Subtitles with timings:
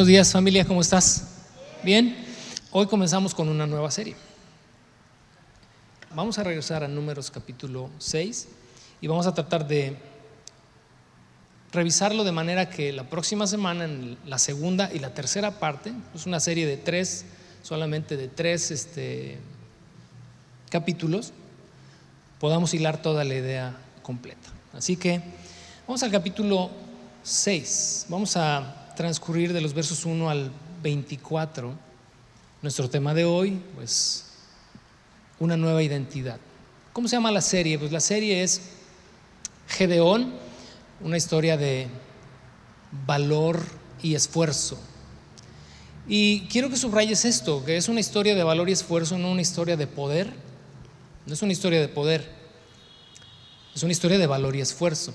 [0.00, 1.24] Buenos días familia, ¿cómo estás?
[1.82, 2.16] Bien.
[2.70, 4.16] Hoy comenzamos con una nueva serie.
[6.14, 8.48] Vamos a regresar a números capítulo 6
[9.02, 9.98] y vamos a tratar de
[11.70, 16.24] revisarlo de manera que la próxima semana, en la segunda y la tercera parte, es
[16.24, 17.26] una serie de tres,
[17.62, 19.36] solamente de tres este,
[20.70, 21.34] capítulos,
[22.38, 24.48] podamos hilar toda la idea completa.
[24.72, 25.20] Así que
[25.86, 26.70] vamos al capítulo
[27.22, 28.06] 6.
[28.08, 31.72] Vamos a transcurrir de los versos 1 al 24.
[32.60, 34.26] Nuestro tema de hoy, pues,
[35.38, 36.38] una nueva identidad.
[36.92, 37.78] ¿Cómo se llama la serie?
[37.78, 38.60] Pues la serie es
[39.68, 40.34] Gedeón,
[41.00, 41.88] una historia de
[43.06, 43.62] valor
[44.02, 44.78] y esfuerzo.
[46.06, 49.40] Y quiero que subrayes esto, que es una historia de valor y esfuerzo, no una
[49.40, 50.30] historia de poder.
[51.24, 52.30] No es una historia de poder,
[53.74, 55.14] es una historia de valor y esfuerzo.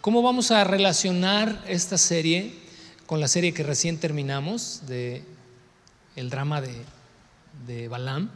[0.00, 2.68] ¿Cómo vamos a relacionar esta serie
[3.10, 5.24] con la serie que recién terminamos de
[6.14, 6.76] el drama de,
[7.66, 8.30] de Balaam?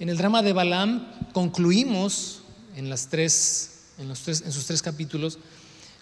[0.00, 2.42] En el drama de Balaam concluimos
[2.74, 5.38] en, en sus tres capítulos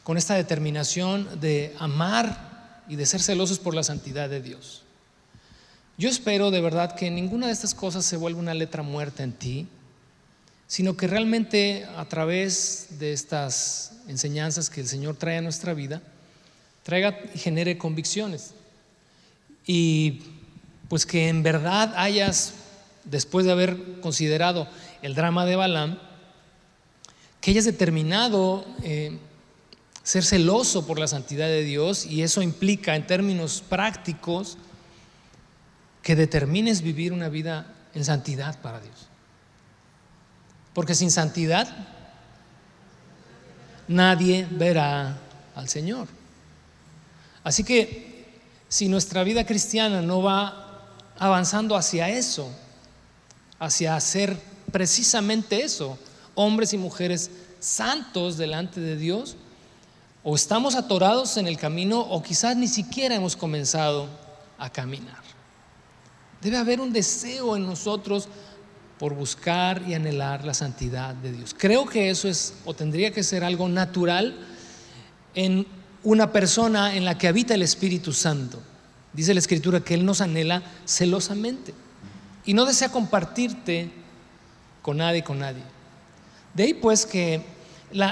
[0.03, 4.83] con esta determinación de amar y de ser celosos por la santidad de Dios.
[5.99, 9.35] Yo espero de verdad que ninguna de estas cosas se vuelva una letra muerta en
[9.35, 9.69] ti,
[10.67, 16.01] sino que realmente a través de estas enseñanzas que el Señor trae a nuestra vida,
[16.87, 18.55] traiga y genere convicciones.
[19.67, 20.23] Y
[20.89, 22.55] pues que en verdad hayas,
[23.03, 24.69] después de haber considerado
[25.03, 25.99] el drama de Balaam,
[27.41, 29.19] que hayas determinado eh,
[30.05, 34.57] ser celoso por la santidad de Dios y eso implica en términos prácticos
[36.05, 39.09] que determines vivir una vida en santidad para Dios.
[40.73, 41.67] Porque sin santidad
[43.89, 45.19] nadie verá
[45.57, 46.16] al Señor.
[47.47, 48.25] Así que
[48.69, 50.83] si nuestra vida cristiana no va
[51.17, 52.51] avanzando hacia eso,
[53.61, 54.37] hacia hacer
[54.73, 55.97] precisamente eso,
[56.35, 57.31] hombres y mujeres
[57.61, 59.37] santos delante de Dios,
[60.25, 64.09] o estamos atorados en el camino o quizás ni siquiera hemos comenzado
[64.59, 65.23] a caminar.
[66.43, 68.29] Debe haber un deseo en nosotros
[68.99, 71.55] por buscar y anhelar la santidad de Dios.
[71.57, 74.37] Creo que eso es o tendría que ser algo natural
[75.37, 75.76] en
[76.07, 78.63] una persona en la que habita el Espíritu Santo.
[79.13, 81.75] Dice la Escritura que Él nos anhela celosamente
[82.45, 83.91] y no desea compartirte
[84.83, 85.65] con nadie, con nadie.
[86.55, 87.43] De ahí pues que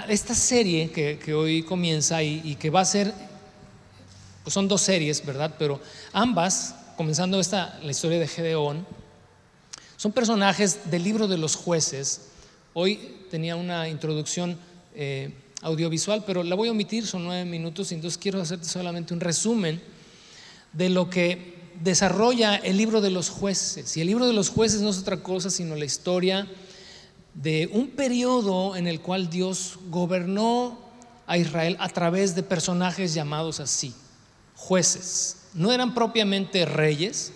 [0.09, 3.15] esta serie que, hoy comienza y, que va a ser,
[4.43, 5.55] pues son dos series, ¿verdad?
[5.56, 5.81] Pero
[6.12, 8.84] ambas, comenzando esta, la historia de Gedeón,
[9.97, 12.22] son personajes del libro de los jueces.
[12.72, 14.59] Hoy tenía una introducción
[14.97, 15.32] eh,
[15.65, 19.83] audiovisual, pero la voy a omitir, son nueve minutos, entonces quiero hacerte solamente un resumen
[20.73, 23.97] de lo que desarrolla el libro de los jueces.
[23.97, 26.47] Y el libro de los jueces no es otra cosa sino la historia
[27.35, 30.79] de un periodo en el cual Dios gobernó
[31.27, 33.95] a Israel a través de personajes llamados así,
[34.55, 35.49] jueces.
[35.55, 37.33] No eran propiamente reyes,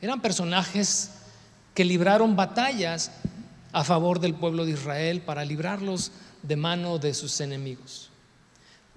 [0.00, 1.10] eran personajes
[1.74, 3.10] que libraron batallas
[3.72, 6.12] a favor del pueblo de Israel para librarlos
[6.42, 8.10] de mano de sus enemigos.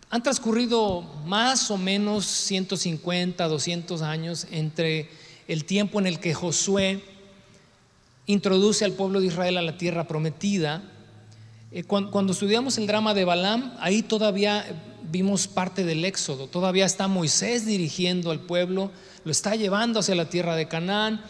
[0.10, 5.10] Han transcurrido más o menos 150, 200 años entre
[5.48, 7.04] el tiempo en el que Josué
[8.26, 10.84] introduce al pueblo de Israel a la tierra prometida.
[11.72, 14.66] Eh, cuando, estudiamos el drama de Balaam, ahí todavía
[15.10, 18.92] vimos parte del éxodo, todavía está Moisés dirigiendo al pueblo,
[19.24, 21.22] lo está llevando hacia la tierra de Canaán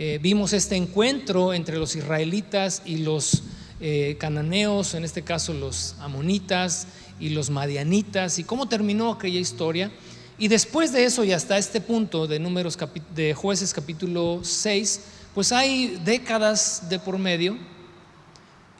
[0.00, 3.42] eh, vimos este encuentro entre los israelitas y los
[3.80, 6.86] eh, cananeos, en este caso los amonitas
[7.20, 9.90] y los madianitas, y cómo terminó aquella historia.
[10.38, 12.78] Y después de eso y hasta este punto de números
[13.14, 15.00] de jueces capítulo 6,
[15.34, 17.56] pues hay décadas de por medio.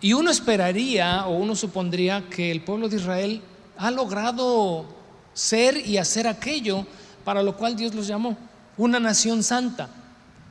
[0.00, 3.42] Y uno esperaría o uno supondría que el pueblo de Israel
[3.76, 4.86] ha logrado
[5.32, 6.86] ser y hacer aquello
[7.24, 8.38] para lo cual Dios los llamó,
[8.76, 9.90] una nación santa.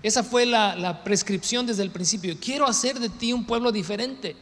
[0.04, 2.38] Esa fue la, prescripción desde el principio.
[2.40, 4.36] Quiero hacer de ti un pueblo diferente.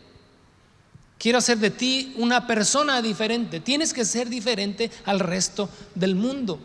[1.25, 3.60] Quiero hacer de ti una persona diferente.
[3.60, 6.60] Tienes que ser diferente al resto del mundo.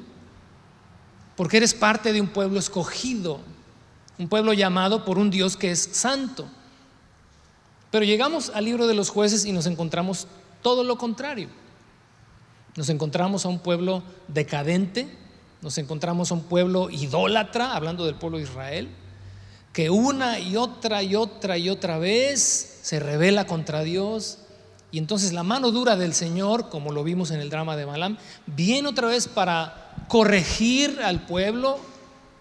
[1.34, 3.40] Porque eres parte de un pueblo escogido.
[4.18, 6.46] Un pueblo llamado por un Dios que es santo.
[7.90, 10.26] Pero llegamos al libro de los jueces y nos encontramos
[10.60, 11.48] todo lo contrario.
[12.76, 15.08] Nos encontramos a un pueblo decadente,
[15.62, 18.90] nos encontramos a un pueblo idólatra, hablando del pueblo de Israel,
[19.72, 24.39] que una y otra y otra y otra vez se revela contra Dios,
[24.92, 28.18] Y entonces la mano dura del Señor, como lo vimos en el drama de Malam,
[28.46, 31.78] viene otra vez para corregir al pueblo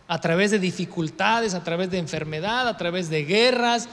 [0.08, 3.88] a través de dificultades, a través de enfermedad, a través de guerras.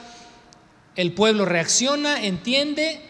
[0.94, 3.00] El pueblo reacciona, entiende,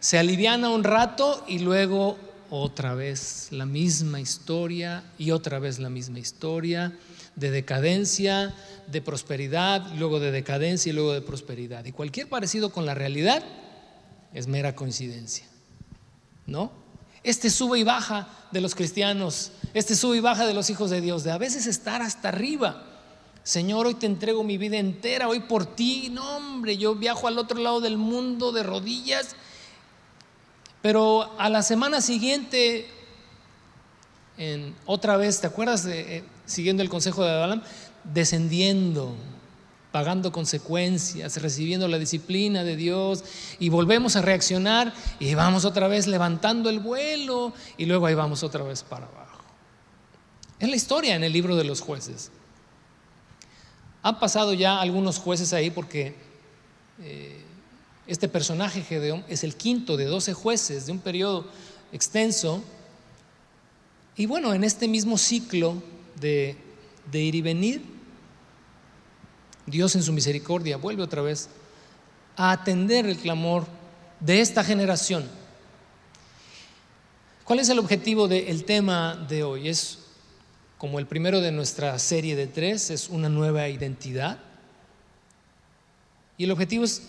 [0.00, 2.16] se aliviana un rato y luego
[2.48, 6.96] otra vez la misma historia y otra vez la misma historia
[7.36, 8.54] de decadencia,
[8.86, 11.84] de prosperidad, luego de decadencia y luego de prosperidad.
[11.84, 13.44] Y cualquier parecido con la realidad
[14.32, 15.46] es mera coincidencia.
[16.46, 16.72] ¿No?
[17.22, 21.00] Este sube y baja de los cristianos, este sube y baja de los hijos de
[21.00, 22.84] Dios, de a veces estar hasta arriba.
[23.42, 26.10] Señor, hoy te entrego mi vida entera, hoy por ti.
[26.12, 29.36] No, hombre, yo viajo al otro lado del mundo de rodillas.
[30.82, 32.86] Pero a la semana siguiente,
[34.36, 35.84] en, otra vez, ¿te acuerdas?
[35.84, 37.62] De, eh, siguiendo el consejo de Balaam,
[38.04, 39.14] descendiendo,
[39.98, 43.24] pagando consecuencias, recibiendo la disciplina de Dios
[43.58, 48.44] y volvemos a reaccionar y vamos otra vez levantando el vuelo y luego ahí vamos
[48.44, 49.42] otra vez para abajo.
[50.60, 52.30] Es la historia en el libro de los jueces.
[54.04, 56.14] Han pasado ya algunos jueces ahí porque
[57.02, 57.42] eh,
[58.06, 61.44] este personaje Gedeón es el quinto de 12 jueces de un periodo
[61.90, 62.62] extenso.
[64.16, 65.82] Y bueno, en este mismo ciclo
[66.20, 66.56] de,
[67.10, 67.97] de ir y venir,
[69.70, 71.48] Dios en su misericordia vuelve otra vez
[72.36, 73.66] a atender el clamor
[74.20, 75.28] de esta generación.
[77.44, 79.68] ¿Cuál es el objetivo del tema de hoy?
[79.68, 79.98] Es
[80.76, 84.38] como el primero de nuestra serie de tres, es una nueva identidad.
[86.36, 87.02] Y el objetivo es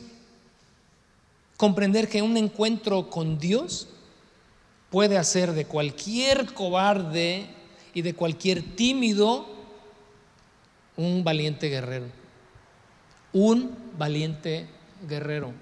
[1.58, 3.90] comprender que un encuentro con Dios
[4.90, 7.48] puede hacer de cualquier cobarde
[7.94, 9.48] y de cualquier tímido
[10.96, 12.19] un valiente guerrero
[13.34, 14.68] un valiente
[15.08, 15.54] guerrero.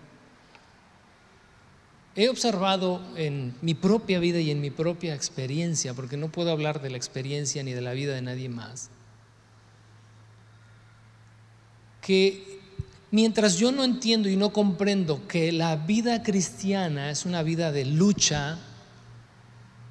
[2.15, 6.81] He observado en mi propia vida y en mi propia experiencia, porque no puedo hablar
[6.81, 8.89] de la experiencia ni de la vida de nadie más,
[12.01, 12.59] que
[13.11, 17.85] mientras yo no entiendo y no comprendo que la vida cristiana es una vida de
[17.85, 18.57] lucha,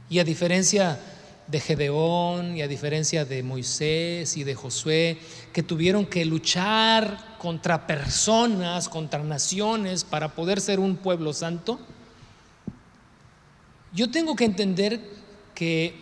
[0.09, 1.01] y a diferencia
[1.47, 5.19] de Gedeón y a diferencia de Moisés y de Josué,
[5.53, 11.79] que tuvieron que luchar contra personas, contra naciones para poder ser un pueblo santo,
[13.93, 15.01] yo tengo que entender
[15.55, 15.95] que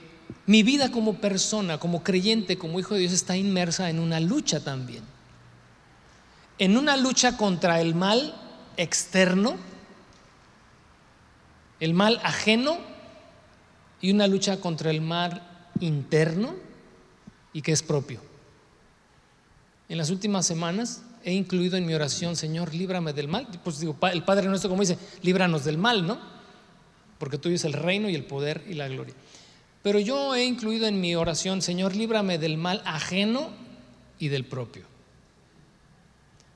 [0.47, 4.61] mi vida como persona, como creyente, como hijo de Dios, está inmersa en una lucha
[4.61, 5.05] también.
[6.59, 8.35] En una lucha contra el mal
[8.77, 9.57] externo,
[11.81, 12.94] el mal ajeno
[14.05, 15.41] y una lucha contra el mal
[15.81, 16.55] interno
[17.55, 18.21] y que es propio.
[19.89, 23.49] En las últimas semanas he incluido en mi oración, Señor, líbrame del mal.
[23.65, 26.19] Pues digo, el Padre nuestro, como dice, líbranos del mal, ¿no?
[27.19, 29.15] Porque tuyo es el reino y el poder y la gloria.
[29.83, 33.53] Pero yo he incluido en mi oración, Señor, líbrame del mal ajeno
[34.19, 34.85] y del propio.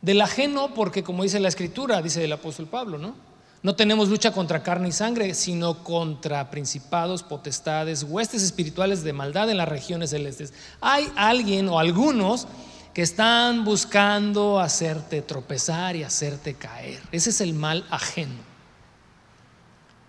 [0.03, 3.15] Del ajeno, porque como dice la Escritura, dice el apóstol Pablo, ¿no?
[3.63, 9.51] No tenemos lucha contra carne y sangre, sino contra principados, potestades, huestes espirituales de maldad
[9.51, 10.55] en las regiones celestes.
[10.81, 12.47] Hay alguien o algunos
[12.95, 17.01] que están buscando hacerte tropezar y hacerte caer.
[17.11, 18.49] Ese es el mal ajeno.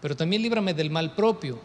[0.01, 1.59] Pero también líbrame del mal propio,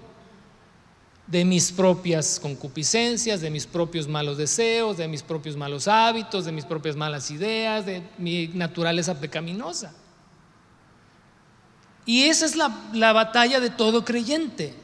[1.26, 6.52] de mis propias concupiscencias, de mis propios malos deseos, de mis propios malos hábitos, de
[6.52, 9.94] mis propias malas ideas, de mi naturaleza pecaminosa.
[12.06, 14.75] Y esa es la, batalla de todo creyente.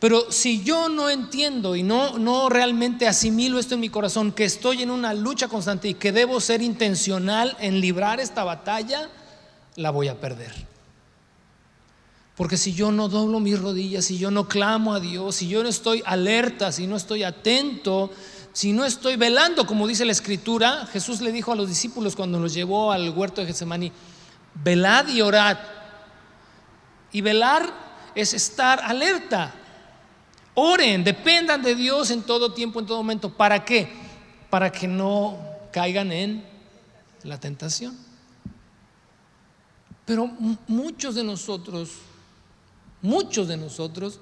[0.00, 4.44] Pero si yo no entiendo y no, no realmente asimilo esto en mi corazón, que
[4.44, 9.08] estoy en una lucha constante y que debo ser intencional en librar esta batalla,
[9.74, 10.68] la voy a perder.
[12.36, 15.64] Porque si yo no doblo mis rodillas, si yo no clamo a Dios, si yo
[15.64, 18.12] no estoy alerta, si no estoy atento,
[18.52, 22.38] si no estoy velando, como dice la Escritura, Jesús le dijo a los discípulos cuando
[22.38, 23.90] los llevó al huerto de Getsemaní,
[24.54, 25.58] velad y orad.
[27.12, 27.72] Y velar
[28.14, 29.54] es estar alerta.
[30.54, 33.32] Oren, dependan de Dios en todo tiempo, en todo momento.
[33.32, 33.92] ¿Para qué?
[34.50, 35.38] Para que no
[35.72, 36.44] caigan en
[37.22, 37.96] la tentación.
[40.04, 40.26] Pero
[40.66, 41.90] muchos de nosotros,
[43.02, 44.20] muchos de nosotros,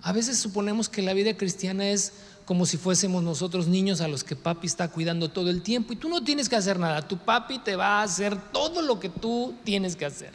[0.00, 4.24] a veces suponemos que la vida cristiana es como si fuésemos nosotros niños a los
[4.24, 7.18] que papi está cuidando todo el tiempo y tú no tienes que hacer nada, tu
[7.18, 10.32] papi te va a hacer todo lo que tú tienes que hacer.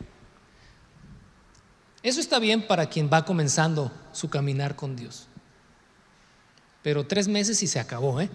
[2.03, 5.27] Eso está bien para quien va comenzando su caminar con Dios.
[6.81, 8.29] Pero tres meses y se acabó, ¿eh?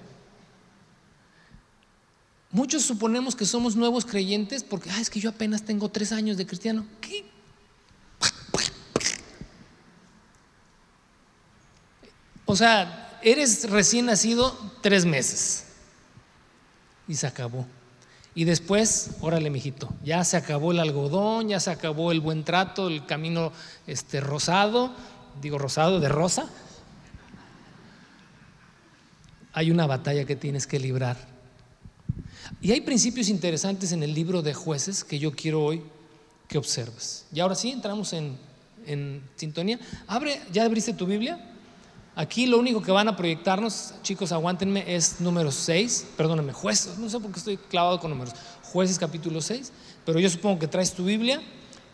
[2.51, 6.37] Muchos suponemos que somos nuevos creyentes porque, ah, es que yo apenas tengo tres años
[6.37, 6.85] de cristiano.
[7.01, 7.25] ¿Qué?
[12.45, 15.65] O sea, eres recién nacido tres meses.
[17.09, 17.67] Y se acabó.
[18.35, 22.89] Y después, órale, mijito, ya se acabó el algodón, ya se acabó el buen trato,
[22.89, 23.53] el camino
[23.87, 24.95] este, rosado,
[25.43, 26.49] digo rosado de rosa.
[29.53, 31.19] Hay una batalla que tienes que librar.
[32.63, 35.83] Y hay principios interesantes en el libro de jueces que yo quiero hoy
[36.49, 37.27] que observes.
[37.33, 38.39] Y ahora sí, entramos en,
[38.87, 39.79] en sintonía.
[40.07, 41.52] Abre, ¿ya abriste tu Biblia?
[42.15, 47.09] Aquí lo único que van a proyectarnos, chicos, aguántenme, es número 6, perdónenme, jueces, no
[47.09, 49.73] sé por qué estoy clavado con números, jueces capítulo 6,
[50.05, 51.41] pero yo supongo que traes tu Biblia,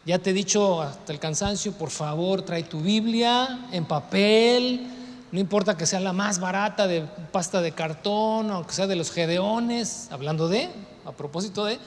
[0.04, 4.88] ya te he dicho hasta el cansancio, por favor, trae tu Biblia en papel,
[5.30, 9.12] no importa que sea la más barata de pasta de cartón, aunque sea de los
[9.12, 10.68] gedeones, hablando de,
[11.04, 11.78] a propósito de,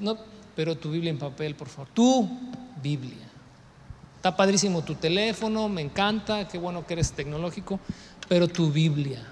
[0.00, 0.16] no,
[0.56, 2.28] pero tu Biblia en papel, por favor, tu
[2.82, 3.25] Biblia.
[4.26, 7.78] Está padrísimo tu teléfono, me encanta, qué bueno que eres tecnológico,
[8.28, 9.24] pero tu Biblia.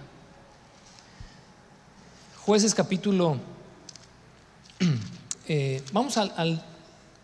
[2.38, 3.40] Jueces capítulo...
[5.46, 6.64] Eh, vamos al,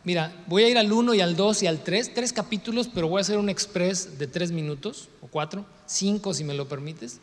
[0.05, 3.09] Mira, voy a ir al 1 y al 2 y al 3, tres capítulos, pero
[3.09, 7.19] voy a hacer un express de tres minutos, o cuatro, cinco si me lo permites,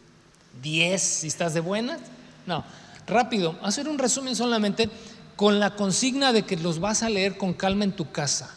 [0.59, 1.99] diez si estás de buenas.
[2.47, 2.63] No,
[3.05, 4.89] rápido, hacer un resumen solamente
[5.35, 8.56] con la consigna de que los vas a leer con calma en tu casa.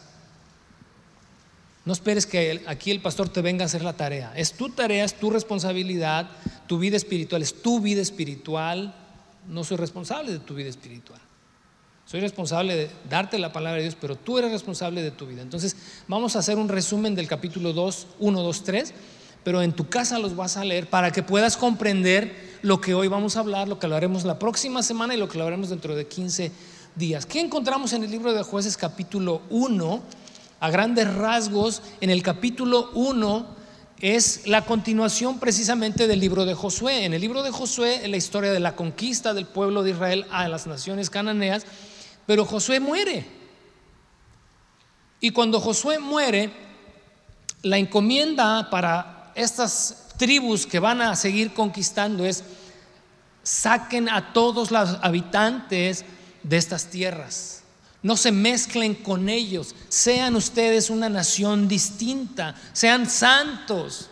[1.91, 4.33] No esperes que aquí el pastor te venga a hacer la tarea.
[4.37, 6.31] Es tu tarea, es tu responsabilidad,
[6.69, 8.95] tu vida espiritual es tu vida espiritual.
[9.49, 11.19] No soy responsable de tu vida espiritual.
[12.07, 15.43] Soy responsable de darte la palabra de Dios, pero tú eres responsable de tu vida.
[15.43, 15.75] Entonces,
[16.07, 18.95] vamos a hacer un resumen del capítulo 2, 1, 2, 3,
[19.43, 23.09] pero en tu casa los vas a leer para que puedas comprender lo que hoy
[23.09, 26.07] vamos a hablar, lo que hablaremos la próxima semana y lo que hablaremos dentro de
[26.07, 26.53] 15
[26.95, 27.27] días.
[27.27, 30.30] ¿Qué encontramos en el libro de jueces capítulo 1?
[30.61, 33.47] A grandes rasgos, en el capítulo 1
[34.01, 37.07] es la continuación precisamente del libro de Josué.
[37.07, 40.27] En el libro de Josué es la historia de la conquista del pueblo de Israel
[40.31, 41.65] a las naciones cananeas,
[42.27, 43.27] pero Josué muere.
[45.21, 46.51] Y cuando Josué muere,
[47.63, 52.45] la encomienda para estas tribus que van a seguir conquistando es
[53.43, 56.05] saquen a todos los habitantes
[56.43, 57.60] de estas tierras
[58.03, 64.09] no se mezclen con ellos, sean ustedes una nación distinta, sean santos,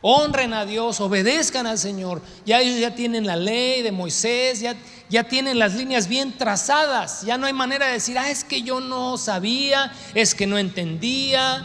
[0.00, 2.20] honren a Dios, obedezcan al Señor.
[2.44, 4.76] Ya ellos ya tienen la ley de Moisés, ya,
[5.08, 8.62] ya tienen las líneas bien trazadas, ya no hay manera de decir, ah, es que
[8.62, 11.64] yo no sabía, es que no entendía.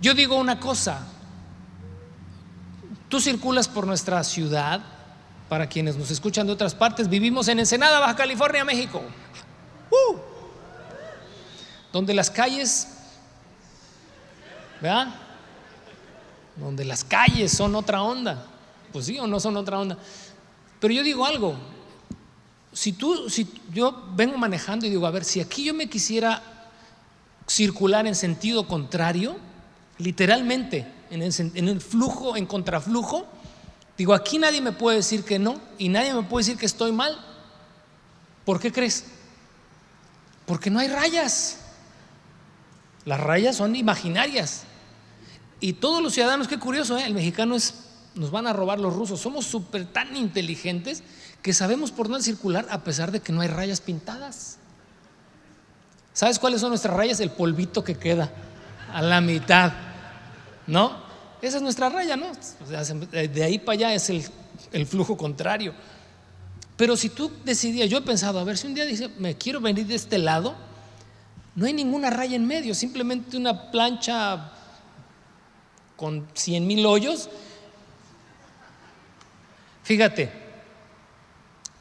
[0.00, 1.06] Yo digo una cosa,
[3.08, 4.82] tú circulas por nuestra ciudad,
[5.48, 9.02] para quienes nos escuchan de otras partes, vivimos en Ensenada, Baja California, México.
[9.92, 10.16] Uh.
[11.92, 12.88] donde las calles,
[14.80, 15.14] ¿verdad?
[16.56, 18.46] Donde las calles son otra onda.
[18.92, 19.98] Pues sí o no son otra onda.
[20.80, 21.54] Pero yo digo algo,
[22.72, 26.42] si tú, si yo vengo manejando y digo, a ver, si aquí yo me quisiera
[27.46, 29.36] circular en sentido contrario,
[29.98, 33.26] literalmente, en el, en el, flujo, en contraflujo,
[33.98, 36.92] digo, aquí nadie me puede decir que no y nadie me puede decir que estoy
[36.92, 37.18] mal.
[38.46, 39.04] ¿Por qué crees?
[40.46, 41.58] Porque no hay rayas.
[43.04, 44.64] Las rayas son imaginarias.
[45.60, 47.04] Y todos los ciudadanos, qué curioso, ¿eh?
[47.06, 47.74] el mexicano es,
[48.14, 49.20] nos van a robar los rusos.
[49.20, 51.02] Somos súper tan inteligentes
[51.42, 54.58] que sabemos por dónde circular a pesar de que no hay rayas pintadas.
[56.12, 57.20] ¿Sabes cuáles son nuestras rayas?
[57.20, 58.30] El polvito que queda
[58.92, 59.72] a la mitad.
[60.66, 61.02] ¿No?
[61.40, 62.26] Esa es nuestra raya, ¿no?
[63.10, 64.24] de ahí para allá es el,
[64.72, 65.74] el flujo contrario.
[66.76, 69.60] Pero si tú decidías, yo he pensado, a ver, si un día dice, me quiero
[69.60, 70.54] venir de este lado,
[71.54, 74.52] no hay ninguna raya en medio, simplemente una plancha
[75.96, 77.28] con cien mil hoyos.
[79.82, 80.32] Fíjate,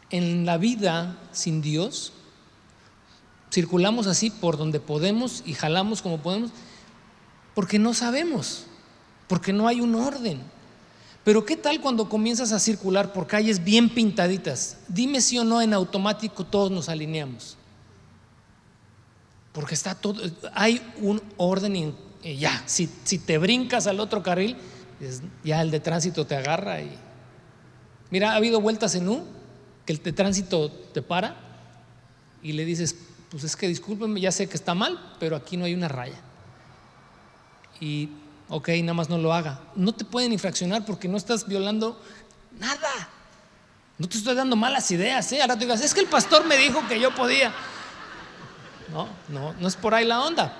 [0.09, 2.11] en la vida sin Dios,
[3.51, 6.51] circulamos así por donde podemos y jalamos como podemos,
[7.55, 8.65] porque no sabemos,
[9.27, 10.41] porque no hay un orden.
[11.23, 14.77] Pero ¿qué tal cuando comienzas a circular por calles bien pintaditas?
[14.87, 17.57] Dime si o no en automático todos nos alineamos.
[19.51, 20.21] Porque está todo,
[20.53, 21.75] hay un orden
[22.23, 24.55] y, ya, si, si, te brincas al otro carril,
[25.43, 26.97] ya el de tránsito te agarra y...
[28.09, 29.23] Mira, ha habido vueltas en U
[29.85, 31.37] que el de tránsito te para
[32.41, 32.95] y le dices,
[33.29, 36.19] pues es que discúlpeme, ya sé que está mal, pero aquí no hay una raya.
[37.79, 38.09] Y
[38.51, 39.61] ok, nada más no lo haga.
[39.75, 41.99] No te pueden infraccionar porque no estás violando
[42.59, 43.09] nada.
[43.97, 45.41] No te estoy dando malas ideas, ¿eh?
[45.41, 47.53] Ahora te digas, es que el pastor me dijo que yo podía.
[48.91, 50.53] No, no, no es por ahí la onda.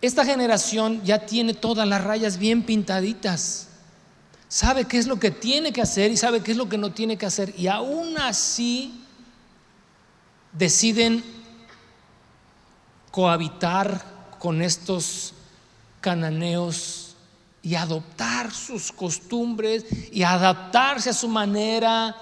[0.00, 3.68] esta generación ya tiene todas las rayas bien pintaditas.
[4.48, 6.92] Sabe qué es lo que tiene que hacer y sabe qué es lo que no
[6.92, 7.52] tiene que hacer.
[7.58, 9.04] Y aún así
[10.52, 11.24] deciden
[13.10, 15.34] cohabitar con estos
[16.00, 17.16] cananeos
[17.62, 22.16] y adoptar sus costumbres y adaptarse a su manera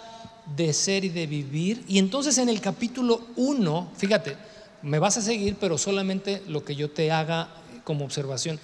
[0.57, 1.85] de ser y de vivir.
[1.89, 4.37] Y entonces en el capítulo 1, fíjate,
[4.83, 7.49] me vas a seguir, pero solamente lo que yo te haga
[7.85, 8.61] como observación.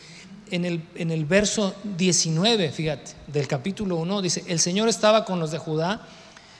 [0.50, 5.40] En el, en el verso 19, fíjate, del capítulo 1, dice, el Señor estaba con
[5.40, 6.06] los de Judá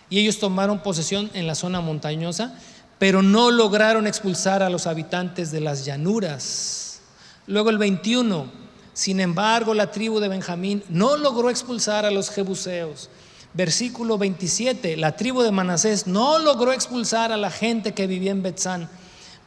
[0.09, 2.59] y ellos tomaron posesión en la zona montañosa,
[3.03, 7.01] pero no lograron expulsar a los habitantes de las llanuras.
[7.49, 8.47] Luego el 21,
[8.93, 13.11] sin embargo, la tribu de Benjamín no logró expulsar a los jebuseos.
[13.55, 18.45] Versículo 27, la tribu de Manasés no logró expulsar a la gente que vivía en
[18.45, 18.89] Betzán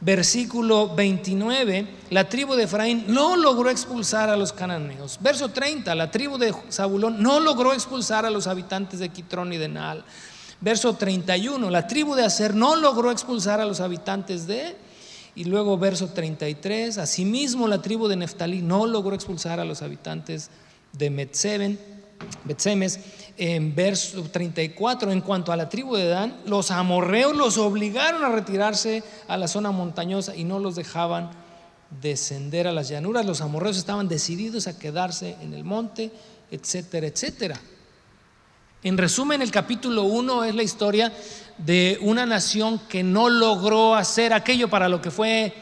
[0.00, 5.18] versículo 29, la tribu de Efraín no logró expulsar a los cananeos.
[5.22, 9.56] Verso 30, la tribu de Zabulón no logró expulsar a los habitantes de Quitrón y
[9.56, 10.04] de Naal.
[10.60, 14.76] Verso 31, la tribu de Aser no logró expulsar a los habitantes de...
[15.34, 20.48] Y luego verso 33, asimismo la tribu de Neftalí no logró expulsar a los habitantes
[20.94, 21.78] de Metzeben
[22.44, 23.00] Betsemes,
[23.36, 28.30] en verso 34, en cuanto a la tribu de Dan, los amorreos los obligaron a
[28.30, 31.30] retirarse a la zona montañosa y no los dejaban
[32.00, 33.26] descender a las llanuras.
[33.26, 36.10] Los amorreos estaban decididos a quedarse en el monte,
[36.50, 37.60] etcétera, etcétera.
[38.86, 41.12] En resumen, el capítulo 1 es la historia
[41.58, 45.52] de una nación que no logró hacer aquello para lo que fue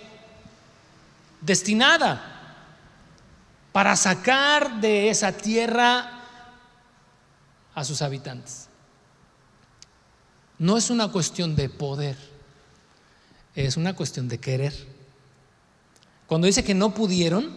[1.41, 2.23] destinada,
[3.73, 6.21] para sacar de esa tierra
[7.75, 8.69] a sus habitantes.
[10.59, 12.19] No es una cuestión de poder,
[13.55, 14.75] es una cuestión de querer.
[16.27, 17.57] Cuando dice que no pudieron,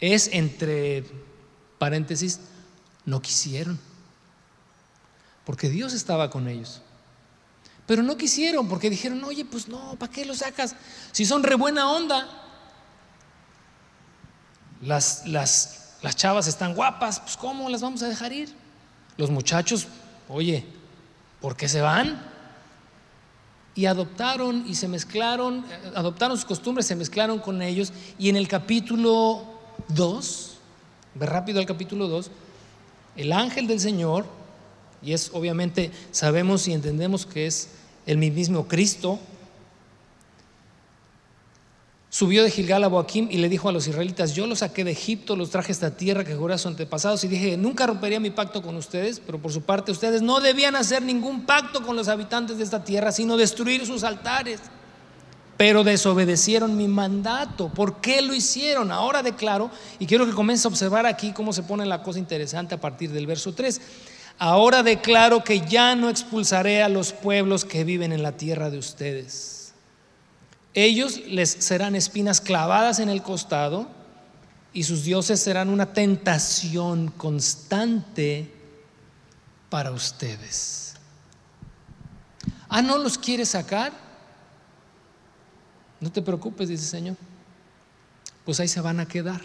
[0.00, 1.06] es entre
[1.78, 2.40] paréntesis,
[3.04, 3.78] no quisieron,
[5.44, 6.82] porque Dios estaba con ellos.
[7.86, 10.74] Pero no quisieron porque dijeron, oye, pues no, ¿para qué lo sacas?
[11.12, 12.40] Si son re buena onda.
[14.80, 18.54] Las, las las chavas están guapas, pues ¿cómo las vamos a dejar ir?
[19.16, 19.86] Los muchachos,
[20.28, 20.66] oye,
[21.40, 22.22] ¿por qué se van?
[23.74, 27.90] Y adoptaron y se mezclaron, eh, adoptaron sus costumbres, se mezclaron con ellos.
[28.18, 29.46] Y en el capítulo
[29.88, 30.58] 2,
[31.14, 32.30] ve rápido al capítulo 2,
[33.16, 34.26] el ángel del Señor,
[35.02, 37.68] y es obviamente, sabemos y entendemos que es
[38.06, 39.18] el mismo Cristo,
[42.14, 44.92] Subió de Gilgal a Boaquim y le dijo a los israelitas, yo los saqué de
[44.92, 48.20] Egipto, los traje a esta tierra que juré a sus antepasados y dije, nunca rompería
[48.20, 51.96] mi pacto con ustedes, pero por su parte ustedes no debían hacer ningún pacto con
[51.96, 54.60] los habitantes de esta tierra, sino destruir sus altares.
[55.56, 57.68] Pero desobedecieron mi mandato.
[57.68, 58.90] ¿Por qué lo hicieron?
[58.90, 62.74] Ahora declaro, y quiero que comience a observar aquí cómo se pone la cosa interesante
[62.74, 63.80] a partir del verso 3.
[64.38, 68.78] Ahora declaro que ya no expulsaré a los pueblos que viven en la tierra de
[68.78, 69.64] ustedes
[70.74, 73.86] ellos les serán espinas clavadas en el costado
[74.72, 78.52] y sus dioses serán una tentación constante
[79.70, 80.94] para ustedes.
[82.68, 83.92] Ah, ¿no los quiere sacar?
[86.04, 87.16] No te preocupes, dice el Señor.
[88.44, 89.40] Pues ahí se van a quedar.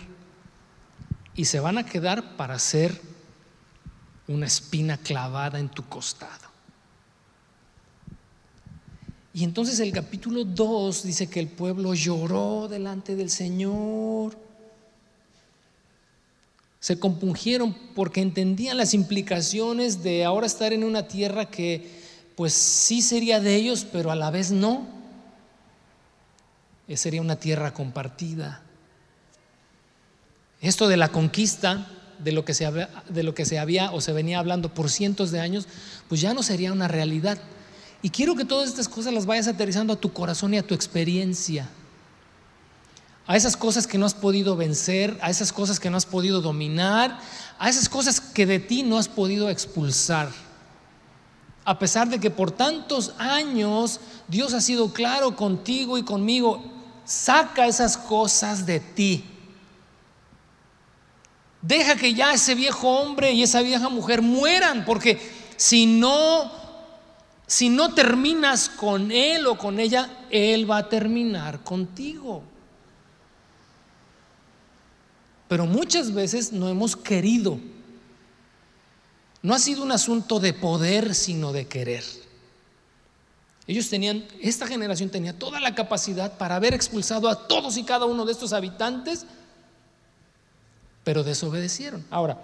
[1.34, 3.00] Y se van a quedar para ser
[4.28, 6.50] una espina clavada en tu costado.
[9.34, 14.38] Y entonces el capítulo 2 dice que el pueblo lloró delante del Señor.
[16.82, 22.02] Se compungieron porque entendían las implicaciones de ahora estar en una tierra que
[22.36, 24.99] pues sí sería de ellos, pero a la vez no.
[26.89, 28.63] Eh, sería una tierra compartida.
[30.60, 32.69] Esto de la conquista, de lo que se,
[33.10, 35.67] de lo que se había o se venía hablando por cientos de años,
[36.10, 37.38] pues ya no sería una realidad.
[38.02, 40.73] Y quiero que todas estas cosas las vayas aterrizando a tu corazón y a tu
[40.73, 41.69] experiencia.
[43.28, 46.41] A esas cosas que no has podido vencer, a esas cosas que no has podido
[46.41, 47.19] dominar,
[47.60, 50.32] a esas cosas que de ti no has podido expulsar.
[51.65, 56.79] A pesar de que por tantos años Dios ha sido claro contigo y conmigo,
[57.10, 59.24] saca esas cosas de ti.
[61.62, 65.19] Deja que ya ese viejo hombre y esa vieja mujer mueran, porque
[65.58, 66.52] si no
[67.48, 72.43] si no terminas con él o con ella, él va a terminar contigo.
[75.48, 77.60] Pero muchas veces no hemos querido.
[79.41, 82.04] No ha sido un asunto de poder, sino de querer.
[83.70, 88.06] Ellos tenían, esta generación tenía toda la capacidad para haber expulsado a todos y cada
[88.06, 89.28] uno de estos habitantes,
[91.04, 92.04] pero desobedecieron.
[92.10, 92.42] Ahora,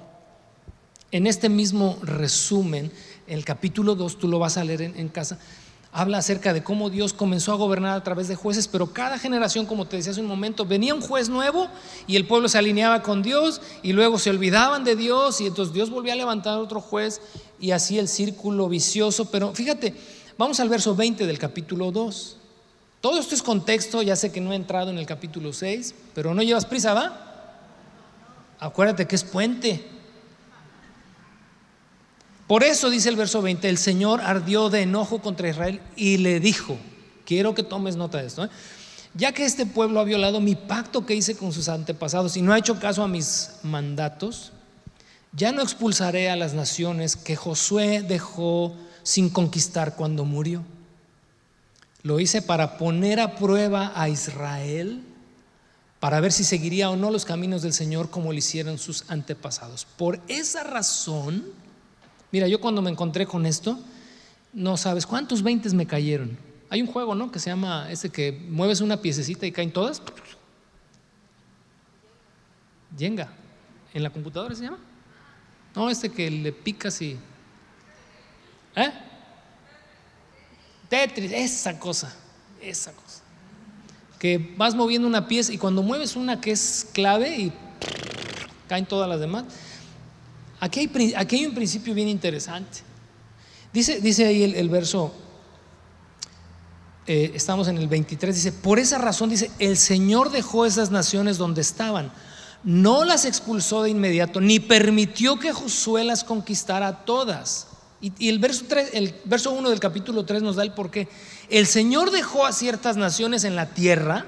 [1.10, 2.92] en este mismo resumen,
[3.26, 5.40] el capítulo 2, tú lo vas a leer en, casa,
[5.92, 9.66] habla acerca de cómo Dios comenzó a gobernar a través de jueces, pero cada generación,
[9.66, 11.70] como te decía hace un momento, venía un juez nuevo
[12.06, 15.74] y el pueblo se alineaba con Dios y luego se olvidaban de Dios y entonces
[15.74, 17.20] Dios volvía a levantar otro juez
[17.60, 19.32] y así el círculo vicioso.
[19.32, 19.96] Pero fíjate,
[20.38, 22.38] vamos al verso 20 del capítulo 2.
[23.02, 26.34] Todo esto es contexto, ya sé que no he entrado en el capítulo 6, pero
[26.34, 27.26] no llevas prisa, ¿va?
[28.60, 29.86] Acuérdate que es puente.
[32.48, 36.40] Por eso dice el verso 20, el Señor ardió de enojo contra Israel y le
[36.40, 36.78] dijo,
[37.26, 38.50] quiero que tomes nota de esto, ¿eh?
[39.16, 42.54] ya que este pueblo ha violado mi pacto que hice con sus antepasados y no
[42.54, 44.52] ha hecho caso a mis mandatos,
[45.32, 50.64] ya no expulsaré a las naciones que Josué dejó sin conquistar cuando murió.
[52.04, 55.02] Lo hice para poner a prueba a Israel,
[56.02, 59.86] para ver si seguiría o no los caminos del Señor como lo hicieron sus antepasados.
[59.86, 61.46] Por esa razón,
[62.36, 63.80] Mira, yo cuando me encontré con esto,
[64.52, 66.38] no sabes cuántos veintes me cayeron.
[66.70, 67.32] Hay un juego, ¿no?
[67.32, 70.02] Que se llama ese que mueves una piececita y caen todas.
[72.98, 73.32] Jenga.
[73.94, 74.80] ¿En la computadora se llama?
[75.74, 77.18] No, este que le picas y.
[78.76, 78.92] ¿Eh?
[80.90, 82.14] Tetris, esa cosa.
[82.62, 83.22] Esa cosa.
[84.20, 87.54] Que vas moviendo una pieza y cuando mueves una que es clave y
[88.68, 89.46] caen todas las demás.
[90.60, 92.80] Aquí hay, un principio bien interesante.
[93.74, 95.14] Dice, dice ahí el, verso,
[97.06, 101.38] eh, estamos en el 23, dice, por esa razón dice, el Señor dejó esas naciones
[101.38, 102.12] donde estaban,
[102.64, 107.68] no las expulsó de inmediato, ni permitió que Josué las conquistara todas.
[108.02, 111.08] Y, el, verso 3, el verso 1 del capítulo 3 nos da el porqué.
[111.50, 114.26] El Señor dejó a ciertas naciones en la tierra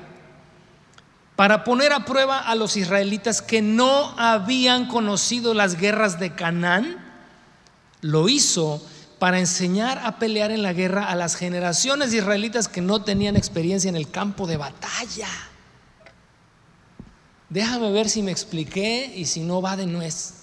[1.35, 6.97] para poner a prueba a los israelitas que no habían conocido las guerras de Canaán,
[8.01, 8.81] lo hizo
[9.19, 13.89] para enseñar a pelear en la guerra a las generaciones israelitas que no tenían experiencia
[13.89, 15.29] en el campo de batalla.
[17.49, 20.36] Déjame ver si me expliqué y si no va de nuez.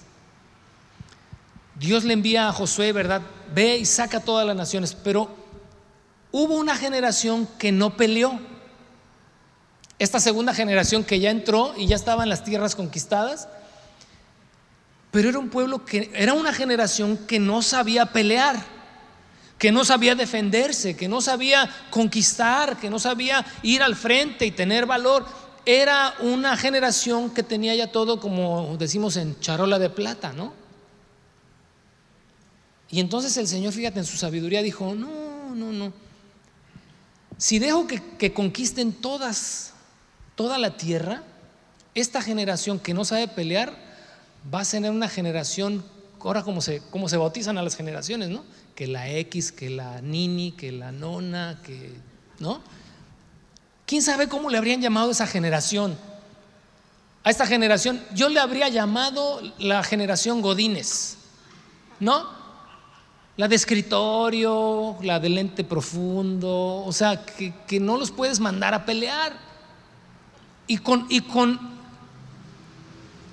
[1.76, 3.22] Dios le envía a Josué, ¿verdad?
[3.54, 5.28] Ve y saca a todas las naciones, pero
[6.30, 8.38] hubo una generación que no peleó
[9.98, 13.48] esta segunda generación que ya entró y ya estaba en las tierras conquistadas,
[15.10, 18.56] pero era un pueblo que era una generación que no sabía pelear,
[19.58, 24.50] que no sabía defenderse, que no sabía conquistar, que no sabía ir al frente y
[24.50, 25.24] tener valor.
[25.64, 30.63] Era una generación que tenía ya todo como decimos en charola de plata, ¿no?
[32.94, 35.92] Y entonces el Señor, fíjate, en su sabiduría dijo, no, no, no.
[37.38, 39.72] Si dejo que, conquisten todas
[40.36, 41.24] toda la tierra,
[41.96, 43.76] esta generación que no sabe pelear
[44.54, 45.84] va a ser una generación,
[46.20, 48.44] ahora como se, se bautizan a las generaciones, ¿no?
[48.76, 51.94] Que la X, que la Nini, que la Nona, que,
[52.38, 52.60] ¿no?
[53.86, 55.98] ¿Quién sabe cómo le habrían llamado a esa generación?
[57.24, 61.16] A esta generación, yo le habría llamado la generación Godines,
[61.98, 62.43] ¿no?
[63.36, 68.74] La de escritorio, la de lente profundo, o sea, que, que no los puedes mandar
[68.74, 69.32] a pelear
[70.66, 71.58] y con, y con,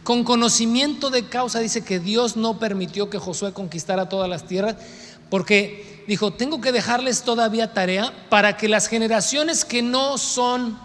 [0.04, 4.76] con conocimiento de causa dice que Dios no permitió que Josué conquistara todas las tierras
[5.30, 10.78] porque dijo, tengo que dejarles todavía tarea para que las generaciones que no son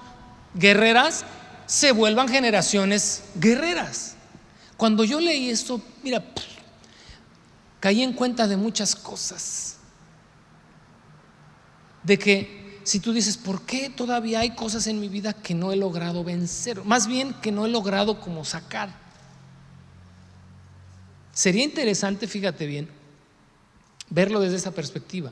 [0.55, 1.25] guerreras
[1.67, 4.15] se vuelvan generaciones guerreras.
[4.77, 6.23] Cuando yo leí esto, mira,
[7.87, 9.77] caí en cuenta de muchas cosas.
[12.03, 15.71] De que si tú dices, ¿por qué todavía hay cosas en mi vida que no
[15.71, 16.85] he logrado vencer?
[16.85, 18.91] Más bien que no he logrado como sacar.
[21.31, 22.89] Sería interesante, fíjate bien,
[24.11, 25.31] verlo desde esa perspectiva.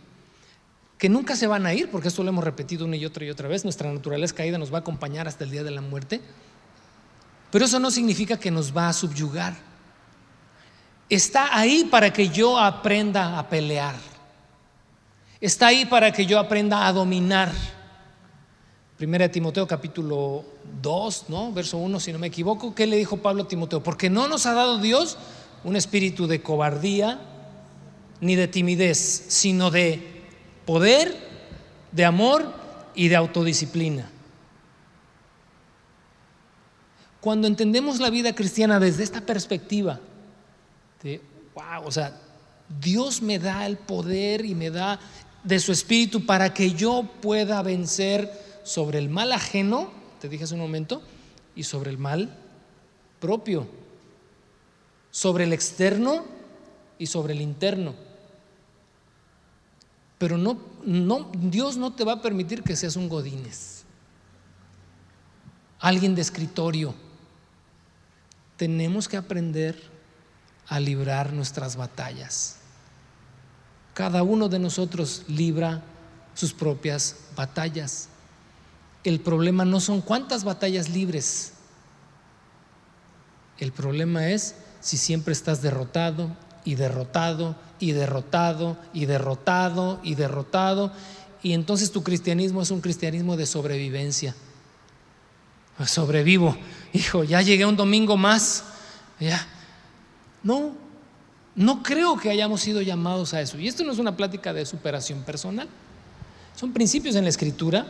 [0.97, 3.31] Que nunca se van a ir, porque esto lo hemos repetido una y otra y
[3.31, 6.21] otra vez, nuestra naturaleza caída nos va a acompañar hasta el día de la muerte,
[7.51, 9.74] pero eso no significa que nos va a subyugar.
[11.09, 13.95] Está ahí para que yo aprenda a pelear
[15.45, 17.53] está ahí para que yo aprenda a dominar.
[18.97, 20.43] Primera de Timoteo capítulo
[20.81, 21.53] 2, ¿no?
[21.53, 23.83] Verso 1, si no me equivoco, ¿qué le dijo Pablo a Timoteo?
[23.83, 25.19] Porque no nos ha dado Dios
[25.63, 27.21] un espíritu de cobardía
[28.21, 30.23] ni de timidez, sino de
[30.65, 31.15] poder,
[31.93, 32.51] de amor
[32.95, 34.11] y de autodisciplina.
[37.21, 40.01] Cuando entendemos la vida cristiana desde esta perspectiva,
[41.05, 41.21] de
[41.55, 42.19] wow, o sea,
[42.81, 44.99] Dios me da el poder y me da
[45.45, 48.33] de su espíritu para que yo pueda vencer
[48.65, 49.91] sobre el mal ajeno,
[50.21, 51.03] te dije hace un momento,
[51.55, 52.37] y sobre el mal
[53.21, 53.69] propio,
[55.11, 56.25] sobre el externo
[56.99, 57.95] y sobre el interno.
[60.19, 63.85] Pero no, no, Dios no te va a permitir que seas un godines,
[65.79, 66.95] alguien de escritorio.
[68.57, 69.94] Tenemos que aprender
[70.69, 72.57] a librar nuestras batallas.
[73.95, 75.83] Cada uno de nosotros libra
[76.35, 78.09] sus propias batallas.
[79.05, 81.53] El problema no son cuántas batallas libres.
[83.59, 90.93] El problema es si siempre estás derrotado y derrotado y derrotado y derrotado y derrotado.
[91.43, 94.35] Y entonces tu cristianismo es un cristianismo de sobrevivencia.
[95.87, 96.57] Sobrevivo.
[96.93, 98.65] Hijo, ya llegué un domingo más.
[99.21, 99.47] Ya.
[100.45, 100.73] No,
[101.57, 103.59] no creo que hayamos sido llamados a eso.
[103.59, 105.69] Y esto no es una plática de superación personal.
[106.55, 107.87] Son principios en la escritura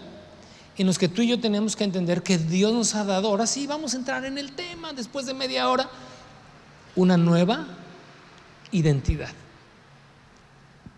[0.76, 3.46] en los que tú y yo tenemos que entender que Dios nos ha dado, ahora
[3.46, 5.88] sí vamos a entrar en el tema después de media hora,
[6.96, 7.66] una nueva
[8.72, 9.32] identidad.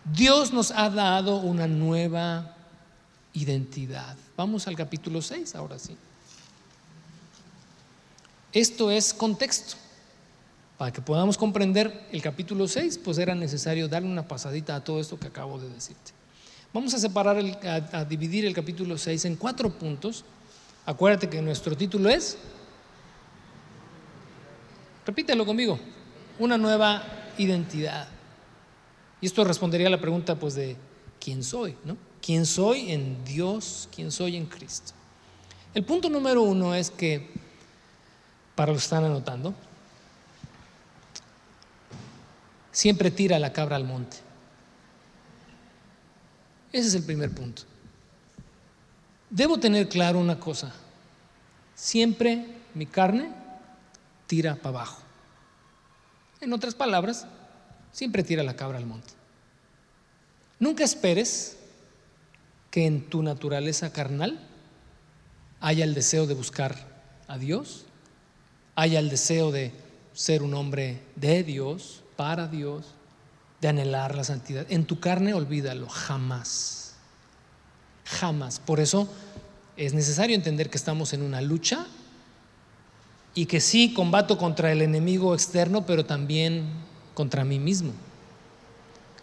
[0.03, 2.55] Dios nos ha dado una nueva
[3.33, 4.15] identidad.
[4.35, 5.95] Vamos al capítulo 6 ahora sí.
[8.53, 9.75] Esto es contexto.
[10.77, 14.99] Para que podamos comprender el capítulo 6, pues era necesario darle una pasadita a todo
[14.99, 16.11] esto que acabo de decirte.
[16.71, 20.23] Vamos a separar, a, a dividir el capítulo 6 en cuatro puntos.
[20.85, 22.37] Acuérdate que nuestro título es,
[25.05, 25.79] repítelo conmigo,
[26.37, 27.03] una nueva
[27.37, 28.07] identidad.
[29.19, 30.75] Y esto respondería a la pregunta pues de
[31.19, 31.97] quién soy, ¿no?
[32.21, 33.89] ¿Quién soy en Dios?
[33.95, 34.93] ¿Quién soy en Cristo?
[35.73, 37.29] El punto número uno es que,
[38.55, 39.53] para los que están anotando,
[42.77, 44.17] siempre tira la cabra al monte.
[46.71, 47.63] Ese es el primer punto.
[49.31, 50.71] Debo tener claro una cosa.
[51.73, 53.31] Siempre mi carne
[54.27, 55.01] tira para abajo.
[56.39, 57.25] En otras palabras,
[57.91, 59.11] siempre tira la cabra al monte.
[60.59, 61.57] Nunca esperes
[62.69, 64.39] que en tu naturaleza carnal
[65.61, 66.75] haya el deseo de buscar
[67.27, 67.85] a Dios,
[68.75, 69.71] haya el deseo de
[70.13, 72.85] ser un hombre de Dios, para Dios,
[73.61, 74.65] de anhelar la santidad.
[74.69, 76.93] En tu carne olvídalo, jamás.
[78.05, 78.59] Jamás.
[78.59, 79.07] Por eso
[79.75, 81.85] es necesario entender que estamos en una lucha
[83.33, 86.65] y que sí combato contra el enemigo externo, pero también
[87.13, 87.93] contra mí mismo,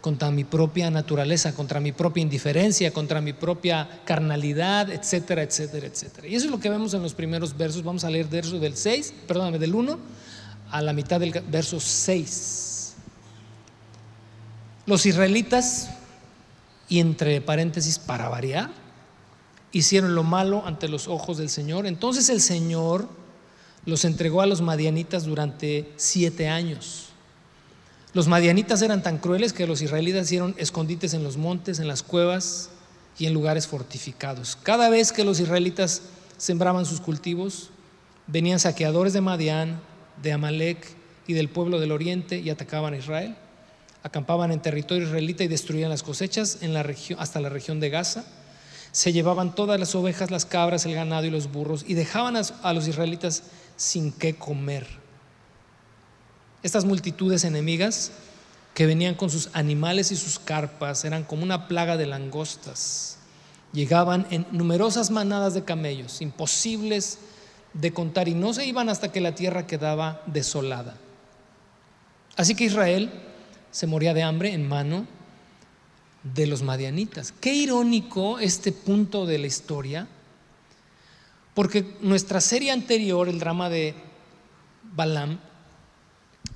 [0.00, 6.28] contra mi propia naturaleza, contra mi propia indiferencia, contra mi propia carnalidad, etcétera, etcétera, etcétera.
[6.28, 7.82] Y eso es lo que vemos en los primeros versos.
[7.82, 9.98] Vamos a leer del 6, perdóname, del 1
[10.70, 12.73] a la mitad del verso 6.
[14.86, 15.90] Los israelitas,
[16.88, 18.70] y entre paréntesis, para variar,
[19.72, 21.86] hicieron lo malo ante los ojos del Señor.
[21.86, 23.08] Entonces el Señor
[23.86, 27.06] los entregó a los madianitas durante siete años.
[28.12, 32.02] Los madianitas eran tan crueles que los israelitas hicieron escondites en los montes, en las
[32.02, 32.70] cuevas
[33.18, 34.56] y en lugares fortificados.
[34.62, 36.02] Cada vez que los israelitas
[36.36, 37.70] sembraban sus cultivos,
[38.26, 39.80] venían saqueadores de Madián,
[40.22, 40.86] de Amalek
[41.26, 43.36] y del pueblo del oriente y atacaban a Israel.
[44.04, 47.88] Acampaban en territorio israelita y destruían las cosechas en la región, hasta la región de
[47.88, 48.24] Gaza.
[48.92, 52.72] Se llevaban todas las ovejas, las cabras, el ganado y los burros y dejaban a
[52.74, 53.44] los israelitas
[53.76, 54.86] sin qué comer.
[56.62, 58.12] Estas multitudes enemigas
[58.74, 63.16] que venían con sus animales y sus carpas eran como una plaga de langostas.
[63.72, 67.18] Llegaban en numerosas manadas de camellos, imposibles
[67.72, 70.94] de contar, y no se iban hasta que la tierra quedaba desolada.
[72.36, 73.10] Así que Israel
[73.74, 75.04] se moría de hambre en mano
[76.22, 77.32] de los madianitas.
[77.32, 80.06] Qué irónico este punto de la historia
[81.54, 83.96] porque nuestra serie anterior, el drama de
[84.94, 85.40] Balaam,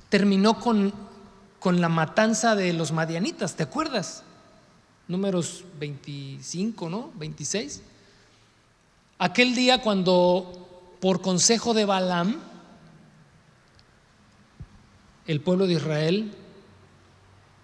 [0.07, 0.93] terminó con,
[1.59, 4.23] con la matanza de los madianitas, ¿te acuerdas?
[5.09, 7.11] Números 25, ¿no?
[7.15, 7.81] 26.
[9.17, 12.39] Aquel día cuando por consejo de Balaam,
[15.27, 16.33] el pueblo de Israel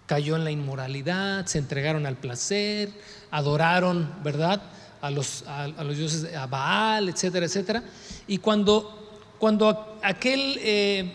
[0.06, 2.90] cayó en la inmoralidad, se entregaron al placer,
[3.30, 4.62] adoraron, ¿verdad?
[5.00, 7.82] a los, a, los dioses, a Baal, etcétera, etcétera.
[8.26, 11.12] Y cuando, cuando aquel eh,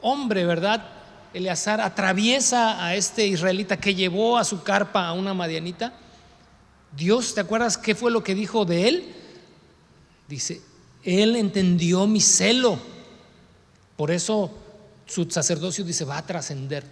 [0.00, 0.86] hombre, ¿verdad?
[1.32, 5.94] Eleazar atraviesa a este israelita que llevó a su carpa a una madianita,
[6.96, 9.14] Dios, ¿te acuerdas qué fue lo que dijo de él?
[10.28, 10.60] Dice,
[11.02, 12.78] él entendió mi celo.
[13.96, 14.50] Por eso
[15.06, 16.84] su sacerdocio dice, va a trascender.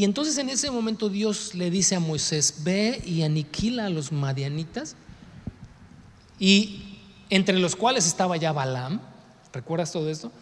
[0.00, 4.12] Y entonces en ese momento Dios le dice a Moisés, ve y aniquila a los
[4.12, 4.96] madianitas,
[6.38, 6.96] y
[7.28, 9.02] entre los cuales estaba ya Balaam,
[9.52, 10.32] ¿recuerdas todo esto?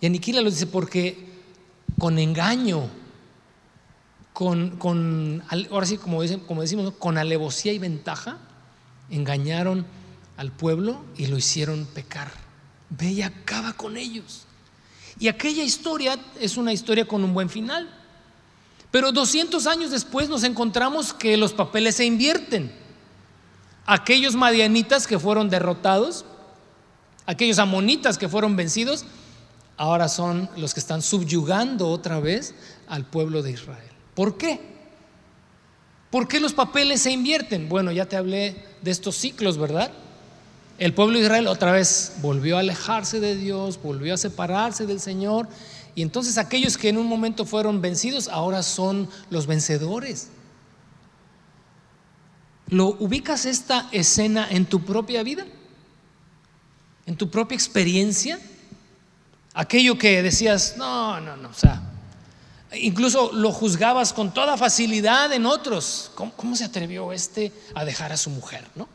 [0.00, 1.28] Y aniquila los dice, porque
[1.96, 2.88] con engaño,
[4.32, 8.38] con, con ahora sí, como, como decimos, con alevosía y ventaja,
[9.10, 9.86] engañaron
[10.36, 12.32] al pueblo y lo hicieron pecar.
[12.88, 14.46] Ve y acaba con ellos.
[15.20, 17.99] Y aquella historia es una historia con un buen final.
[18.90, 22.72] Pero 200 años después nos encontramos que los papeles se invierten.
[23.86, 26.24] Aquellos madianitas que fueron derrotados,
[27.26, 29.04] aquellos amonitas que fueron vencidos,
[29.76, 32.54] ahora son los que están subyugando otra vez
[32.88, 33.90] al pueblo de Israel.
[34.14, 34.60] ¿Por qué?
[36.10, 37.68] ¿Por qué los papeles se invierten?
[37.68, 39.92] Bueno, ya te hablé de estos ciclos, ¿verdad?
[40.78, 44.98] El pueblo de Israel otra vez volvió a alejarse de Dios, volvió a separarse del
[44.98, 45.46] Señor
[46.00, 50.30] y entonces aquellos que en un momento fueron vencidos ahora son los vencedores.
[52.68, 55.44] ¿Lo ubicas esta escena en tu propia vida?
[57.04, 58.40] ¿En tu propia experiencia?
[59.52, 61.82] Aquello que decías, no, no, no, o sea,
[62.72, 66.12] incluso lo juzgabas con toda facilidad en otros.
[66.14, 68.88] ¿Cómo, se atrevió este a dejar a su mujer, no?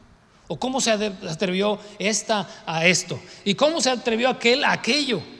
[0.48, 3.22] ¿O cómo se atrevió esta a esto?
[3.44, 5.35] ¿Y cómo se atrevió aquel a aquello?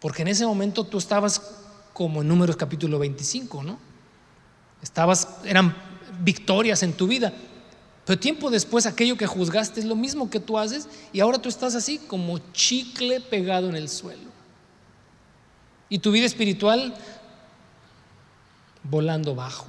[0.00, 1.40] Porque en ese momento tú estabas
[1.92, 3.78] como en Números capítulo 25, ¿no?
[4.82, 5.74] Estabas, eran
[6.20, 7.32] victorias en tu vida.
[8.04, 11.48] Pero tiempo después aquello que juzgaste es lo mismo que tú haces y ahora tú
[11.48, 14.30] estás así como chicle pegado en el suelo.
[15.88, 16.94] Y tu vida espiritual
[18.84, 19.66] volando bajo.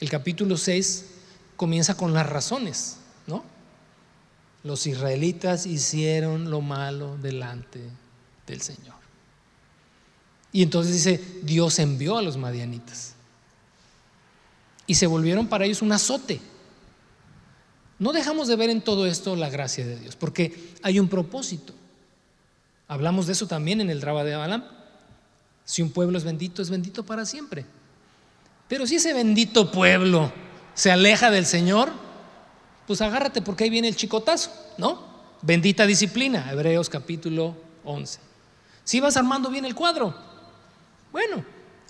[0.00, 1.06] El capítulo 6
[1.56, 2.99] comienza con las razones.
[4.62, 7.80] Los israelitas hicieron lo malo delante
[8.46, 8.96] del Señor.
[10.52, 13.14] Y entonces dice, Dios envió a los madianitas.
[14.86, 16.40] Y se volvieron para ellos un azote.
[17.98, 21.74] No dejamos de ver en todo esto la gracia de Dios, porque hay un propósito.
[22.88, 24.64] Hablamos de eso también en el drama de Balaam.
[25.64, 27.64] Si un pueblo es bendito, es bendito para siempre.
[28.68, 30.32] Pero si ese bendito pueblo
[30.74, 31.92] se aleja del Señor,
[32.90, 35.00] pues agárrate porque ahí viene el chicotazo, ¿no?
[35.42, 38.18] Bendita disciplina, Hebreos capítulo 11.
[38.82, 40.12] Si vas armando bien el cuadro.
[41.12, 41.44] Bueno,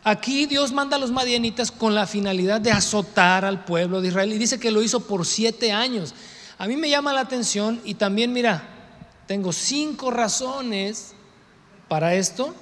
[0.05, 4.31] aquí Dios manda a los madianitas con la finalidad de azotar al pueblo de Israel
[4.31, 6.15] y dice que lo hizo por siete años.
[6.59, 8.63] A mí me llama la atención y también, mira,
[9.27, 11.15] tengo cinco razones
[11.89, 12.55] para esto,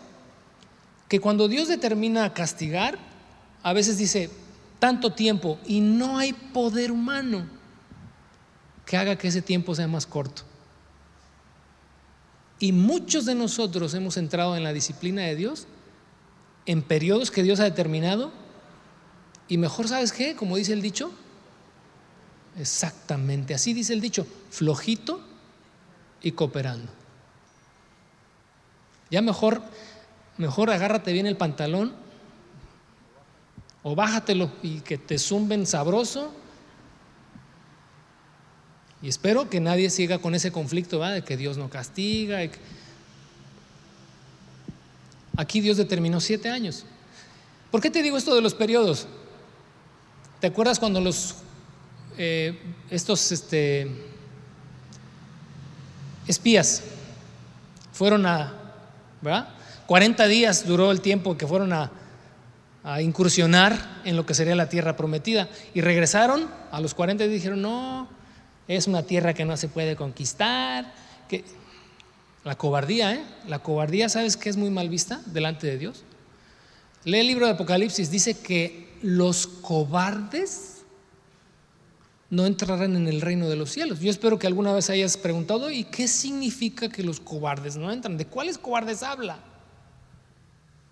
[1.09, 3.01] que cuando Dios determina castigar,
[3.65, 4.31] a veces dice
[4.79, 7.58] tanto tiempo y no hay poder humano
[8.89, 10.43] que haga que ese tiempo sea más corto.
[12.59, 15.67] Y muchos de nosotros hemos entrado en la disciplina de Dios
[16.65, 18.33] en periodos que Dios ha determinado.
[19.47, 20.35] Y mejor, ¿sabes qué?
[20.35, 21.13] Como dice el dicho.
[22.59, 25.21] Exactamente, así dice el dicho, flojito
[26.23, 26.91] y cooperando.
[29.11, 29.63] Ya mejor,
[30.39, 31.93] mejor agárrate bien el pantalón
[33.83, 36.33] o bájatelo y que te zumben sabroso
[39.01, 42.41] y espero que nadie siga con ese conflicto de que Dios no castiga.
[45.37, 46.85] Aquí Dios determinó siete años.
[47.71, 49.07] ¿Por qué te digo esto de los periodos?
[50.41, 51.37] ¿Te acuerdas cuando los
[52.17, 52.59] eh,
[52.91, 53.89] estos este,
[56.27, 56.83] espías
[57.93, 58.53] fueron a,
[59.21, 59.51] ¿verdad?
[59.87, 61.93] 40 días duró el tiempo que fueron a,
[62.83, 67.29] a incursionar en lo que sería la tierra prometida y regresaron a los 40 y
[67.29, 68.09] dijeron, no,
[68.69, 70.93] es una tierra que no se puede conquistar.
[71.29, 71.45] Que...
[72.45, 73.25] La cobardía, ¿eh?
[73.47, 76.05] La cobardía, ¿sabes que es muy mal vista delante de Dios?
[77.05, 80.83] Lee el libro de Apocalipsis, dice que los cobardes
[82.31, 84.01] no entrarán en el reino de los cielos.
[84.01, 88.17] Yo espero que alguna vez hayas preguntado, ¿y qué significa que los cobardes no entran?
[88.17, 89.39] ¿De cuáles cobardes habla?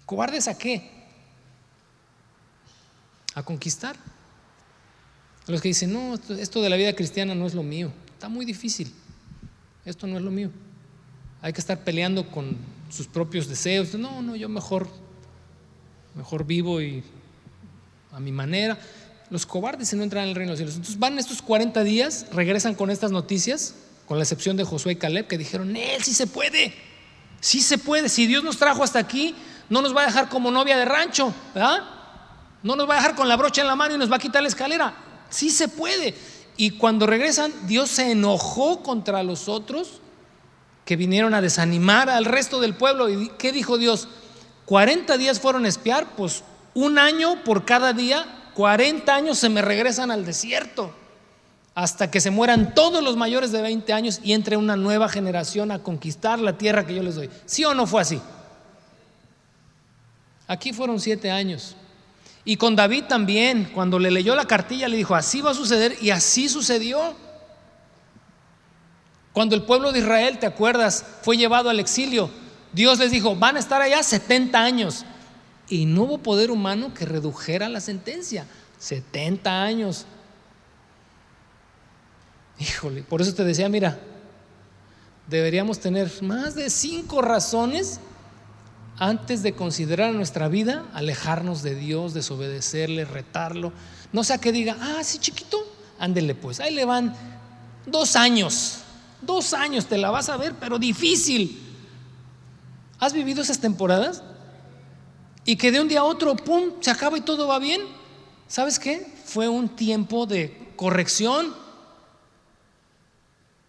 [0.04, 0.90] ¿Cobardes a qué?
[3.34, 3.96] A conquistar.
[5.46, 8.28] A los que dicen, no, esto de la vida cristiana no es lo mío, está
[8.28, 8.92] muy difícil,
[9.84, 10.50] esto no es lo mío.
[11.40, 12.56] Hay que estar peleando con
[12.90, 13.94] sus propios deseos.
[13.94, 14.88] No, no, yo mejor,
[16.14, 17.04] mejor vivo y
[18.12, 18.78] a mi manera.
[19.30, 20.74] Los cobardes no entran en el reino de los cielos.
[20.74, 23.74] Entonces van estos 40 días, regresan con estas noticias,
[24.06, 26.74] con la excepción de Josué y Caleb, que dijeron, él sí se puede,
[27.40, 28.08] sí se puede.
[28.08, 29.34] Si Dios nos trajo hasta aquí,
[29.68, 31.82] no nos va a dejar como novia de rancho, ¿verdad?
[32.62, 34.20] No nos va a dejar con la brocha en la mano y nos va a
[34.20, 35.05] quitar la escalera.
[35.30, 36.14] Sí se puede.
[36.56, 40.00] Y cuando regresan, Dios se enojó contra los otros
[40.84, 43.10] que vinieron a desanimar al resto del pueblo.
[43.10, 44.08] ¿Y qué dijo Dios?
[44.64, 49.62] 40 días fueron a espiar, pues un año por cada día, 40 años se me
[49.62, 50.92] regresan al desierto,
[51.74, 55.70] hasta que se mueran todos los mayores de 20 años y entre una nueva generación
[55.70, 57.30] a conquistar la tierra que yo les doy.
[57.44, 58.20] ¿Sí o no fue así?
[60.48, 61.76] Aquí fueron siete años.
[62.48, 65.96] Y con David también, cuando le leyó la cartilla, le dijo, así va a suceder
[66.00, 67.16] y así sucedió.
[69.32, 71.04] Cuando el pueblo de Israel, ¿te acuerdas?
[71.22, 72.30] Fue llevado al exilio.
[72.72, 75.04] Dios les dijo, van a estar allá 70 años.
[75.68, 78.46] Y no hubo poder humano que redujera la sentencia.
[78.78, 80.06] 70 años.
[82.60, 83.98] Híjole, por eso te decía, mira,
[85.26, 87.98] deberíamos tener más de cinco razones
[88.98, 93.72] antes de considerar nuestra vida, alejarnos de Dios, desobedecerle, retarlo.
[94.12, 95.58] No sea que diga, ah, sí, chiquito,
[95.98, 97.14] ándele pues, ahí le van
[97.84, 98.78] dos años,
[99.20, 101.62] dos años te la vas a ver, pero difícil.
[102.98, 104.22] ¿Has vivido esas temporadas?
[105.44, 107.82] Y que de un día a otro, ¡pum!, se acaba y todo va bien.
[108.48, 109.06] ¿Sabes qué?
[109.24, 111.54] Fue un tiempo de corrección.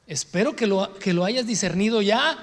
[0.07, 2.38] Espero que lo, que lo hayas discernido ya.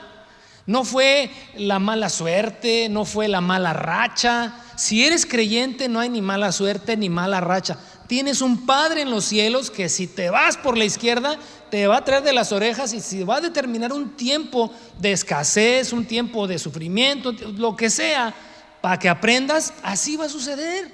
[0.67, 4.55] No fue la mala suerte, no fue la mala racha.
[4.77, 7.79] Si eres creyente no hay ni mala suerte ni mala racha.
[8.07, 11.39] Tienes un Padre en los cielos que si te vas por la izquierda,
[11.71, 15.13] te va a traer de las orejas y si va a determinar un tiempo de
[15.13, 18.35] escasez, un tiempo de sufrimiento, lo que sea,
[18.81, 20.93] para que aprendas, así va a suceder.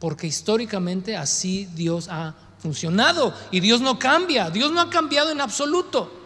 [0.00, 5.40] Porque históricamente así Dios ha funcionado y Dios no cambia, Dios no ha cambiado en
[5.40, 6.17] absoluto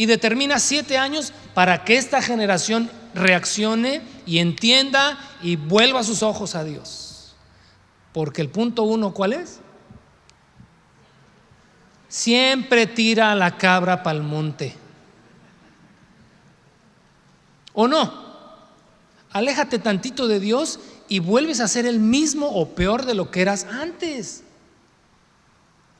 [0.00, 6.54] y determina siete años para que esta generación reaccione y entienda y vuelva sus ojos
[6.54, 7.34] a Dios.
[8.14, 9.60] Porque el punto uno, ¿cuál es?
[12.08, 14.74] Siempre tira a la cabra para el monte.
[17.74, 18.10] ¿O no?
[19.32, 20.80] Aléjate tantito de Dios
[21.10, 24.44] y vuelves a ser el mismo o peor de lo que eras antes.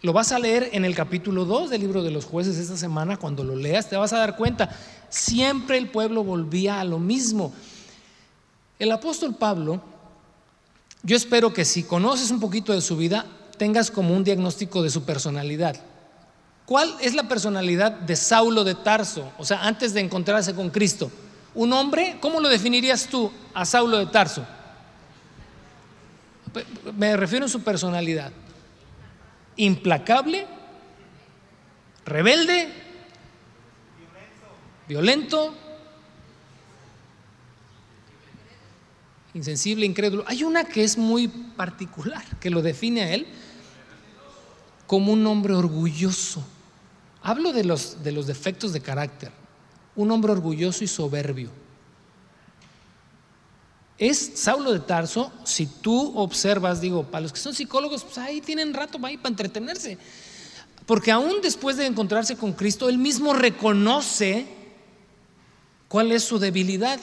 [0.02, 3.18] Lo vas a leer en el capítulo 2 del libro de los jueces esta semana.
[3.18, 4.70] Cuando lo leas te vas a dar cuenta.
[5.10, 7.52] Siempre el pueblo volvía a lo mismo.
[8.78, 9.82] El apóstol Pablo,
[11.02, 13.26] yo espero que si conoces un poquito de su vida,
[13.58, 15.76] tengas como un diagnóstico de su personalidad.
[16.64, 19.30] ¿Cuál es la personalidad de Saulo de Tarso?
[19.36, 21.10] O sea, antes de encontrarse con Cristo.
[21.54, 24.46] Un hombre, ¿cómo lo definirías tú a Saulo de Tarso?
[26.96, 28.32] Me refiero a su personalidad
[29.60, 30.46] implacable,
[32.06, 32.68] rebelde,
[34.88, 35.54] violento,
[39.34, 40.24] insensible, incrédulo.
[40.26, 43.26] Hay una que es muy particular, que lo define a él
[44.86, 46.42] como un hombre orgulloso.
[47.22, 49.30] Hablo de los, de los defectos de carácter.
[49.94, 51.50] Un hombre orgulloso y soberbio.
[54.00, 58.40] Es Saulo de Tarso, si tú observas, digo, para los que son psicólogos, pues ahí
[58.40, 59.98] tienen rato ahí para entretenerse.
[60.86, 64.46] Porque aún después de encontrarse con Cristo, él mismo reconoce
[65.86, 66.98] cuál es su debilidad.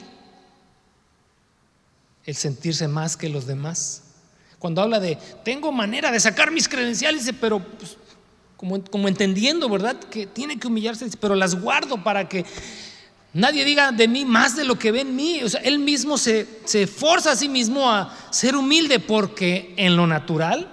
[2.24, 4.02] El sentirse más que los demás.
[4.58, 7.96] Cuando habla de, tengo manera de sacar mis credenciales, pero pues,
[8.56, 9.96] como, como entendiendo, ¿verdad?
[10.00, 12.44] Que tiene que humillarse, pero las guardo para que
[13.38, 15.44] Nadie diga de mí más de lo que ve en mí.
[15.44, 19.96] O sea, él mismo se, se forza a sí mismo a ser humilde porque en
[19.96, 20.68] lo natural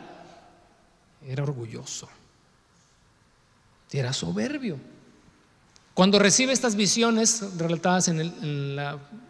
[1.27, 2.09] era orgulloso.
[3.91, 4.79] Era soberbio.
[5.93, 8.19] Cuando recibe estas visiones relatadas en,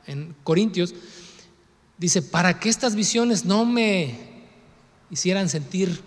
[0.07, 0.95] en Corintios,
[1.97, 4.17] dice, para que estas visiones no me
[5.11, 6.01] hicieran sentir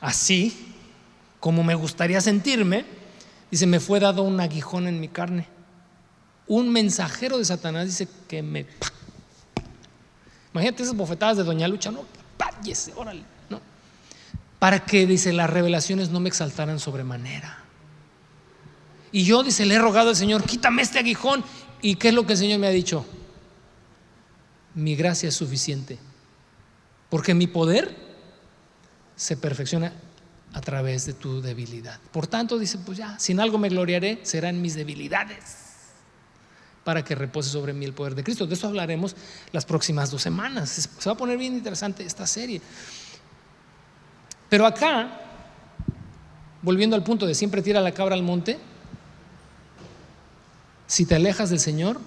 [0.00, 0.74] así,
[1.38, 2.84] como me gustaría sentirme,
[3.48, 5.46] dice, me fue dado un aguijón en mi carne
[6.50, 8.66] un mensajero de Satanás dice que me...
[10.52, 12.04] Imagínate esas bofetadas de Doña Lucha, no,
[12.36, 13.60] pállese, órale, no.
[14.58, 17.62] Para que, dice, las revelaciones no me exaltaran sobremanera.
[19.12, 21.44] Y yo, dice, le he rogado al Señor, quítame este aguijón.
[21.82, 23.06] ¿Y qué es lo que el Señor me ha dicho?
[24.74, 26.00] Mi gracia es suficiente.
[27.10, 27.96] Porque mi poder
[29.14, 29.92] se perfecciona
[30.52, 32.00] a través de tu debilidad.
[32.10, 35.59] Por tanto, dice, pues ya, sin algo me gloriaré, serán mis debilidades
[36.90, 38.48] para que repose sobre mí el poder de Cristo.
[38.48, 39.14] De eso hablaremos
[39.52, 40.70] las próximas dos semanas.
[40.70, 42.60] Se va a poner bien interesante esta serie.
[44.48, 45.20] Pero acá,
[46.62, 48.58] volviendo al punto de siempre tira la cabra al monte,
[50.88, 52.00] si te alejas del Señor,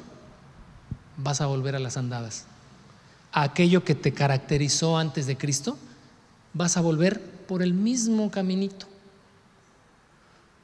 [1.16, 2.44] vas a volver a las andadas.
[3.32, 5.78] A aquello que te caracterizó antes de Cristo,
[6.52, 8.86] vas a volver por el mismo caminito.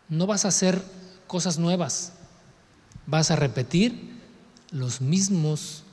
[0.09, 0.83] No vas a ser
[1.25, 2.18] cosas nuevas.
[3.09, 4.19] Vas a repetir
[4.69, 5.83] los mismos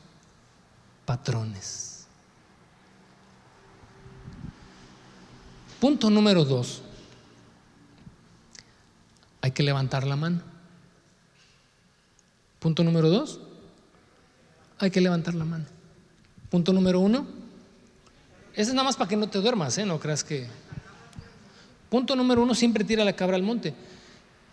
[1.06, 2.06] patrones.
[5.80, 6.82] Punto número dos.
[9.40, 10.42] Hay que levantar la mano.
[12.58, 13.40] Punto número dos.
[14.78, 15.64] Hay que levantar la mano.
[16.50, 17.26] Punto número uno.
[18.52, 19.86] Ese es nada más para que no te duermas, ¿eh?
[19.86, 20.46] No creas que.
[21.88, 23.74] Punto número uno, siempre tira la cabra al monte.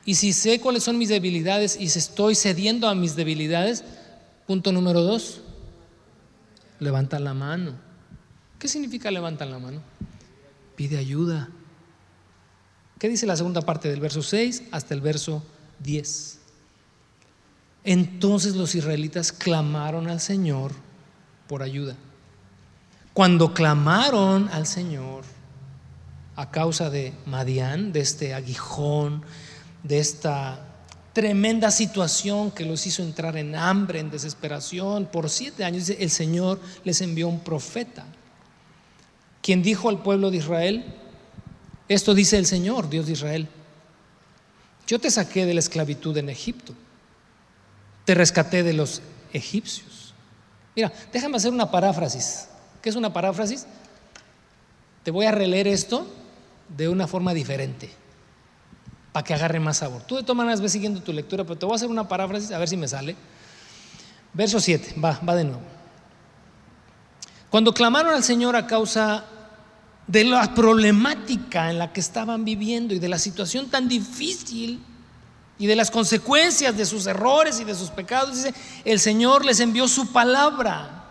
[0.05, 3.83] Y si sé cuáles son mis debilidades y si estoy cediendo a mis debilidades,
[4.45, 5.41] punto número dos,
[6.79, 7.73] levanta la mano.
[8.59, 9.81] ¿Qué significa levanta la mano?
[10.75, 11.49] Pide ayuda.
[12.99, 15.43] ¿Qué dice la segunda parte del verso 6 hasta el verso
[15.79, 16.39] 10?
[17.83, 20.71] Entonces los israelitas clamaron al Señor
[21.47, 21.95] por ayuda.
[23.13, 25.23] Cuando clamaron al Señor
[26.35, 29.23] a causa de Madián, de este aguijón,
[29.83, 30.59] de esta
[31.11, 36.59] tremenda situación que los hizo entrar en hambre, en desesperación, por siete años, el Señor
[36.83, 38.05] les envió un profeta,
[39.41, 40.85] quien dijo al pueblo de Israel,
[41.87, 43.47] esto dice el Señor, Dios de Israel,
[44.87, 46.73] yo te saqué de la esclavitud en Egipto,
[48.05, 49.01] te rescaté de los
[49.33, 50.13] egipcios.
[50.75, 52.47] Mira, déjame hacer una paráfrasis.
[52.81, 53.65] ¿Qué es una paráfrasis?
[55.03, 56.07] Te voy a releer esto
[56.75, 58.02] de una forma diferente
[59.13, 60.01] para que agarre más sabor.
[60.01, 62.51] Tú de todas maneras ves siguiendo tu lectura, pero te voy a hacer una paráfrasis
[62.51, 63.15] a ver si me sale.
[64.33, 65.61] Verso 7, va, va de nuevo.
[67.49, 69.25] Cuando clamaron al Señor a causa
[70.07, 74.81] de la problemática en la que estaban viviendo y de la situación tan difícil
[75.59, 78.53] y de las consecuencias de sus errores y de sus pecados, dice,
[78.83, 81.05] el Señor les envió su palabra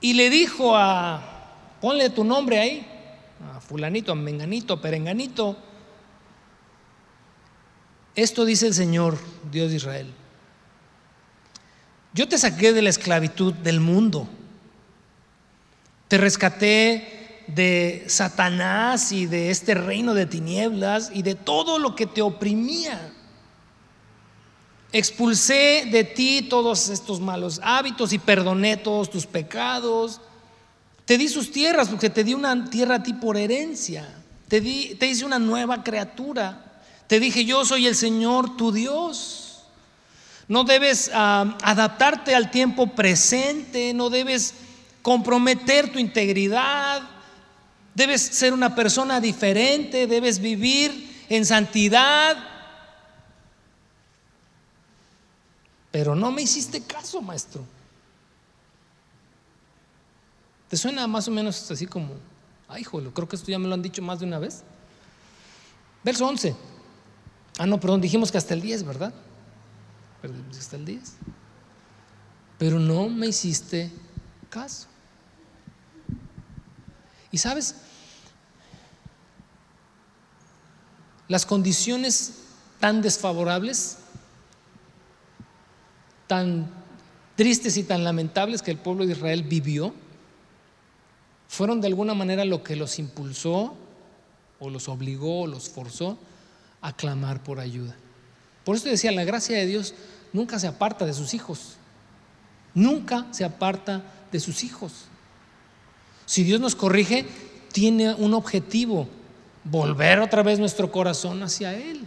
[0.00, 1.20] y le dijo a,
[1.80, 2.86] ponle tu nombre ahí,
[3.52, 5.56] a fulanito, a menganito, a perenganito,
[8.22, 9.16] esto dice el Señor,
[9.52, 10.12] Dios de Israel.
[12.12, 14.28] Yo te saqué de la esclavitud del mundo.
[16.08, 22.06] Te rescaté de Satanás y de este reino de tinieblas y de todo lo que
[22.06, 23.12] te oprimía.
[24.90, 30.20] Expulsé de ti todos estos malos hábitos y perdoné todos tus pecados.
[31.04, 34.08] Te di sus tierras porque te di una tierra a ti por herencia.
[34.48, 36.67] Te, di, te hice una nueva criatura.
[37.08, 39.64] Te dije, yo soy el Señor tu Dios.
[40.46, 44.54] No debes ah, adaptarte al tiempo presente, no debes
[45.02, 47.02] comprometer tu integridad,
[47.94, 52.36] debes ser una persona diferente, debes vivir en santidad.
[55.90, 57.64] Pero no me hiciste caso, maestro.
[60.68, 62.12] ¿Te suena más o menos así como,
[62.68, 64.62] ay, jolo, creo que esto ya me lo han dicho más de una vez?
[66.04, 66.77] Verso 11.
[67.58, 69.12] Ah, no, perdón, dijimos que hasta el 10, ¿verdad?
[70.56, 71.14] hasta el 10.
[72.56, 73.90] Pero no me hiciste
[74.48, 74.86] caso.
[77.30, 77.74] Y sabes,
[81.26, 82.34] las condiciones
[82.80, 83.98] tan desfavorables,
[86.26, 86.70] tan
[87.36, 89.92] tristes y tan lamentables que el pueblo de Israel vivió,
[91.48, 93.74] fueron de alguna manera lo que los impulsó
[94.60, 96.18] o los obligó o los forzó
[96.80, 97.94] a clamar por ayuda.
[98.64, 99.94] Por eso decía, la gracia de Dios
[100.32, 101.76] nunca se aparta de sus hijos.
[102.74, 104.92] Nunca se aparta de sus hijos.
[106.26, 107.26] Si Dios nos corrige,
[107.72, 109.08] tiene un objetivo,
[109.64, 112.06] volver otra vez nuestro corazón hacia Él.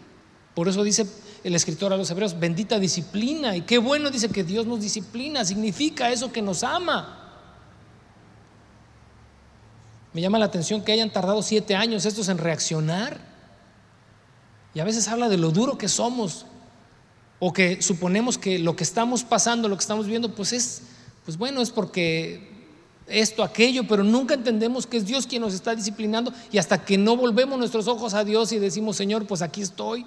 [0.54, 1.08] Por eso dice
[1.44, 3.56] el escritor a los hebreos, bendita disciplina.
[3.56, 7.18] Y qué bueno dice que Dios nos disciplina, significa eso que nos ama.
[10.14, 13.31] Me llama la atención que hayan tardado siete años estos en reaccionar.
[14.74, 16.46] Y a veces habla de lo duro que somos
[17.40, 20.84] o que suponemos que lo que estamos pasando, lo que estamos viendo, pues es,
[21.26, 22.52] pues bueno, es porque
[23.08, 26.98] esto, aquello, pero nunca entendemos que es Dios quien nos está disciplinando y hasta que
[26.98, 30.06] no volvemos nuestros ojos a Dios y decimos, Señor, pues aquí estoy.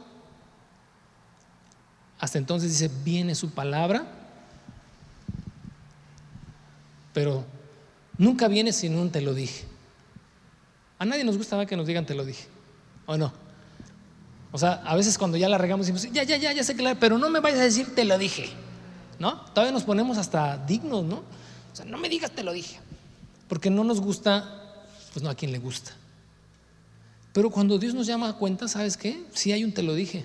[2.19, 4.07] Hasta entonces dice, viene su palabra,
[7.13, 7.45] pero
[8.17, 9.67] nunca viene sin un te lo dije.
[10.99, 12.47] A nadie nos gusta que nos digan te lo dije,
[13.07, 13.44] ¿o no?
[14.55, 16.95] O sea, a veces cuando ya la regamos decimos, ya, ya, ya, ya sé que
[16.95, 18.51] pero no me vayas a decir, te lo dije.
[19.19, 19.41] ¿No?
[19.47, 21.17] Todavía nos ponemos hasta dignos, ¿no?
[21.73, 22.79] O sea, no me digas, te lo dije.
[23.49, 24.77] Porque no nos gusta,
[25.13, 25.91] pues no a quien le gusta.
[27.33, 29.25] Pero cuando Dios nos llama a cuenta, ¿sabes qué?
[29.33, 30.25] Sí hay un te lo dije.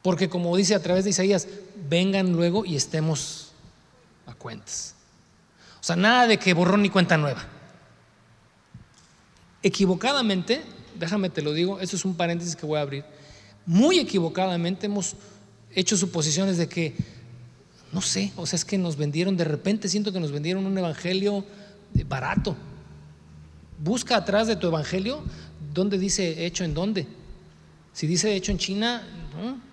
[0.00, 1.48] Porque como dice a través de Isaías,
[1.88, 3.50] vengan luego y estemos
[4.26, 4.94] a cuentas.
[5.80, 7.44] O sea, nada de que borrón ni cuenta nueva.
[9.64, 10.62] Equivocadamente
[10.98, 13.04] déjame te lo digo, esto es un paréntesis que voy a abrir.
[13.64, 15.14] muy equivocadamente hemos
[15.74, 16.94] hecho suposiciones de que,
[17.92, 20.76] no sé, o sea, es que nos vendieron, de repente siento que nos vendieron un
[20.76, 21.44] evangelio
[22.08, 22.56] barato.
[23.78, 25.22] Busca atrás de tu evangelio
[25.72, 27.06] dónde dice hecho en dónde.
[27.92, 29.02] Si dice hecho en China,
[29.36, 29.72] no.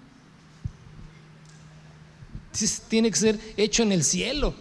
[2.89, 4.53] Tiene que ser hecho en el cielo.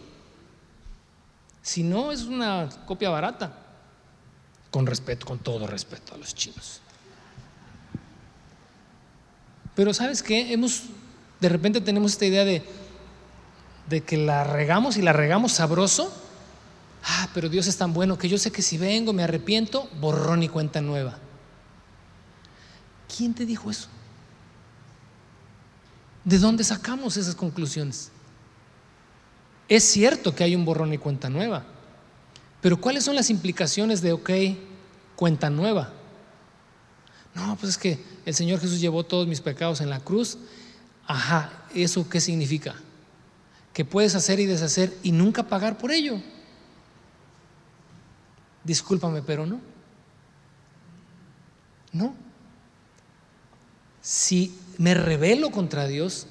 [1.63, 3.68] Si no, es una copia barata.
[4.71, 6.81] Con respeto, con todo respeto a los chinos.
[9.75, 10.53] Pero ¿sabes qué?
[10.53, 10.85] Hemos,
[11.41, 12.65] de repente tenemos esta idea de,
[13.89, 16.13] de que la regamos y la regamos sabroso.
[17.05, 20.43] Ah, pero Dios es tan bueno que yo sé que si vengo, me arrepiento, borrón
[20.43, 21.19] y cuenta nueva.
[23.17, 23.89] ¿Quién te dijo eso?
[26.25, 28.11] ¿De dónde sacamos esas conclusiones?
[29.69, 31.65] Es cierto que hay un borrón y cuenta nueva,
[32.61, 34.31] pero ¿cuáles son las implicaciones de, ok,
[35.17, 35.93] cuenta nueva?
[37.35, 40.39] No, pues es que el Señor Jesús llevó todos mis pecados en la cruz.
[41.07, 42.75] Ajá, ¿eso qué significa?
[43.73, 46.21] Que puedes hacer y deshacer y nunca pagar por ello.
[48.65, 49.61] Discúlpame, pero no.
[51.93, 52.15] No.
[54.03, 56.27] Si me rebelo contra Dios,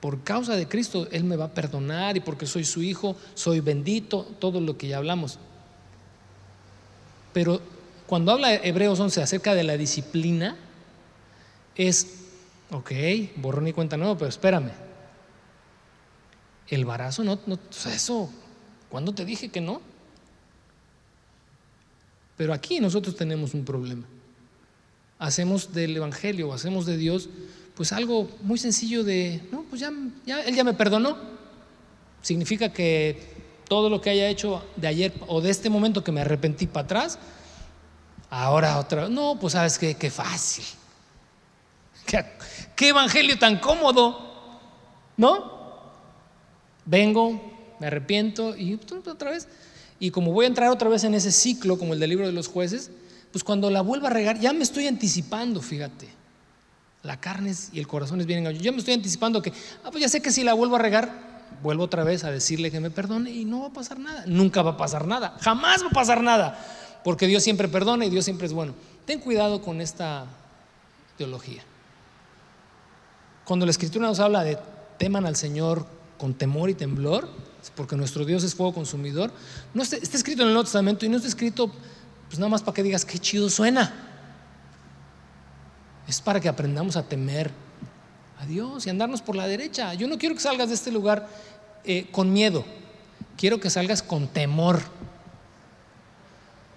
[0.00, 3.60] por causa de Cristo, Él me va a perdonar y porque soy su hijo, soy
[3.60, 5.38] bendito, todo lo que ya hablamos.
[7.36, 7.60] Pero
[8.06, 10.56] cuando habla Hebreos 11 acerca de la disciplina,
[11.74, 12.06] es,
[12.70, 12.90] ok,
[13.36, 14.70] borrón y cuenta nueva, pero espérame.
[16.66, 17.58] El barazo no, no
[17.92, 18.30] eso,
[18.88, 19.82] ¿cuándo te dije que no?
[22.38, 24.06] Pero aquí nosotros tenemos un problema.
[25.18, 27.28] Hacemos del Evangelio, hacemos de Dios,
[27.74, 29.92] pues algo muy sencillo de, no, pues ya,
[30.24, 31.18] ya, Él ya me perdonó.
[32.22, 33.35] Significa que
[33.68, 36.84] todo lo que haya hecho de ayer o de este momento que me arrepentí para
[36.84, 37.18] atrás,
[38.30, 40.64] Ahora otra, no, pues sabes qué, qué fácil.
[42.06, 44.18] ¿Qué, evangelio tan cómodo,
[45.16, 45.56] ¿no?
[46.84, 47.40] Vengo,
[47.80, 48.74] me arrepiento y
[49.06, 49.48] otra vez.
[49.98, 52.32] Y como voy a entrar otra vez en ese ciclo, como el del libro de
[52.32, 52.90] los jueces,
[53.32, 56.08] pues cuando la vuelva a regar, ya me estoy anticipando, fíjate.
[57.02, 58.64] La carne y el corazón es bien engañoso.
[58.64, 59.52] Ya me estoy anticipando que,
[59.84, 61.25] ah, pues ya sé que si la vuelvo a regar,
[61.62, 64.24] vuelvo otra vez a decirle que me perdone y no va a pasar nada.
[64.26, 65.36] Nunca va a pasar nada.
[65.40, 66.58] Jamás va a pasar nada
[67.06, 68.74] porque Dios siempre perdona y Dios siempre es bueno.
[69.04, 70.26] Ten cuidado con esta
[71.16, 71.62] teología.
[73.44, 74.58] Cuando la escritura nos habla de
[74.98, 75.86] teman al Señor
[76.18, 77.28] con temor y temblor,
[77.76, 79.30] porque nuestro Dios es fuego consumidor,
[79.72, 81.70] no está, escrito en el Nuevo Testamento y no está escrito
[82.26, 83.94] pues nada más para que digas qué chido suena.
[86.08, 87.52] Es para que aprendamos a temer
[88.38, 89.94] a Dios y andarnos por la derecha.
[89.94, 91.28] Yo no quiero que salgas de este lugar
[91.84, 92.64] eh, con miedo,
[93.36, 94.80] quiero que salgas con temor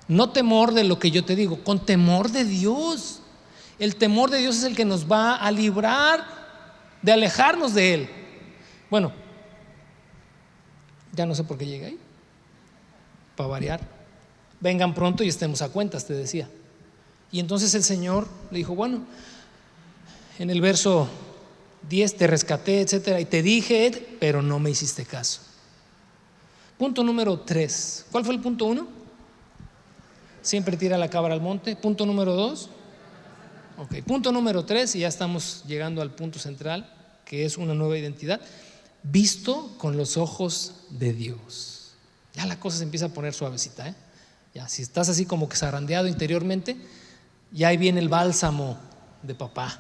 [0.10, 3.22] no temor de lo que yo te digo, con temor de Dios.
[3.78, 6.26] El temor de Dios es el que nos va a librar
[7.04, 8.10] de alejarnos de Él.
[8.90, 9.14] Bueno,
[11.14, 12.00] ya no sé por qué llegué ahí.
[13.36, 13.82] Para variar.
[14.60, 16.50] Vengan pronto y estemos a cuentas, te decía.
[17.32, 19.04] Y entonces el Señor le dijo, bueno,
[20.40, 21.08] en el verso
[21.88, 25.42] 10 te rescaté, etcétera, y te dije, pero no me hiciste caso.
[26.78, 28.08] Punto número 3.
[28.12, 29.00] ¿Cuál fue el punto 1?
[30.42, 31.76] siempre tira la cabra al monte.
[31.76, 32.70] Punto número dos.
[33.78, 37.98] Ok, punto número tres, y ya estamos llegando al punto central, que es una nueva
[37.98, 38.42] identidad.
[39.04, 41.94] Visto con los ojos de Dios.
[42.34, 43.96] Ya la cosa se empieza a poner suavecita, ¿eh?
[44.54, 46.76] Ya, si estás así como que zarandeado interiormente,
[47.52, 48.78] ya ahí viene el bálsamo
[49.22, 49.80] de papá.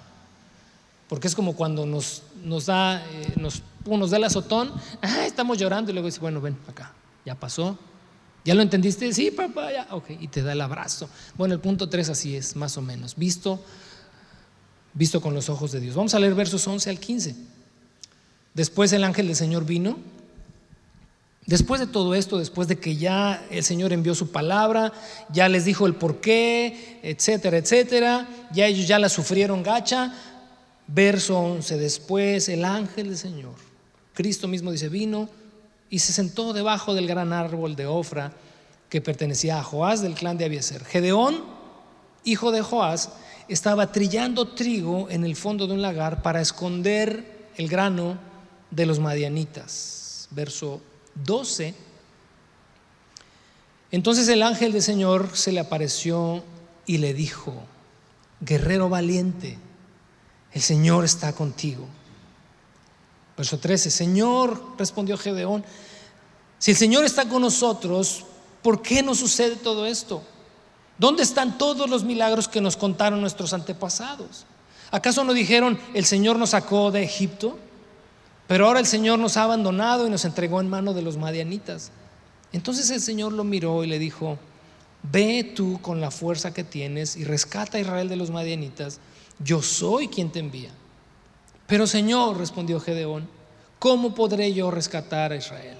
[1.10, 2.22] Porque es como cuando nos,
[2.66, 6.57] da, eh, nos, nos da el azotón, ah, estamos llorando y luego dice, bueno, ven
[6.68, 6.93] acá,
[7.26, 7.78] ya pasó,
[8.45, 9.12] ¿Ya lo entendiste?
[9.14, 9.88] Sí, papá, ya.
[9.91, 11.10] Ok, y te da el abrazo.
[11.38, 13.16] Bueno, el punto 3 así es, más o menos.
[13.16, 13.64] Visto,
[14.93, 15.95] visto con los ojos de Dios.
[15.95, 17.36] Vamos a leer versos 11 al 15.
[18.53, 19.97] Después el ángel del Señor vino.
[21.45, 24.93] Después de todo esto, después de que ya el Señor envió su palabra,
[25.32, 30.14] ya les dijo el por qué, etcétera, etcétera, ya ellos ya la sufrieron gacha.
[30.92, 33.54] Verso 11, después el ángel del Señor,
[34.16, 35.30] Cristo mismo dice, vino
[35.88, 38.34] y se sentó debajo del gran árbol de Ofra
[38.90, 40.84] que pertenecía a Joás del clan de Abieser.
[40.84, 41.44] Gedeón,
[42.24, 43.12] hijo de Joás,
[43.48, 48.18] estaba trillando trigo en el fondo de un lagar para esconder el grano
[48.72, 50.28] de los madianitas.
[50.32, 50.82] Verso
[51.24, 51.76] 12.
[53.92, 56.44] Entonces el ángel del Señor se le apareció
[56.88, 57.54] y le dijo,
[58.42, 59.60] guerrero valiente,
[60.54, 61.86] el Señor está contigo.
[63.38, 65.64] Verso 13, Señor, respondió Gedeón,
[66.58, 68.26] si el Señor está con nosotros,
[68.62, 70.22] ¿por qué nos sucede todo esto?
[70.97, 74.45] ¿Dónde están todos los milagros que nos contaron nuestros antepasados?
[74.91, 77.58] ¿Acaso no dijeron, el Señor nos sacó de Egipto?
[78.47, 81.91] Pero ahora el Señor nos ha abandonado y nos entregó en mano de los madianitas.
[82.52, 84.38] Entonces el Señor lo miró y le dijo,
[85.04, 89.00] ve tú con la fuerza que tienes y rescata a Israel de los madianitas.
[89.39, 90.72] Yo soy quien te envía.
[91.68, 93.30] Pero Señor, respondió Gedeón,
[93.78, 95.78] ¿cómo podré yo rescatar a Israel?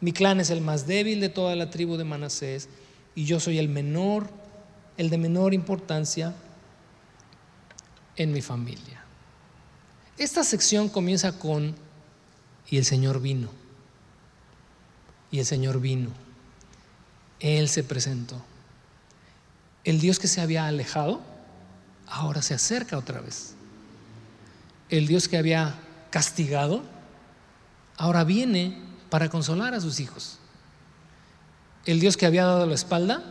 [0.00, 2.68] Mi clan es el más débil de toda la tribu de Manasés
[3.14, 4.28] y yo soy el menor,
[4.96, 6.34] el de menor importancia
[8.16, 9.04] en mi familia.
[10.18, 11.74] Esta sección comienza con
[12.68, 13.48] y el Señor vino.
[15.30, 16.10] Y el Señor vino.
[17.44, 18.42] Él se presentó.
[19.84, 21.20] El Dios que se había alejado,
[22.06, 23.54] ahora se acerca otra vez.
[24.88, 25.74] El Dios que había
[26.08, 26.82] castigado,
[27.98, 28.78] ahora viene
[29.10, 30.38] para consolar a sus hijos.
[31.84, 33.22] El Dios que había dado la espalda,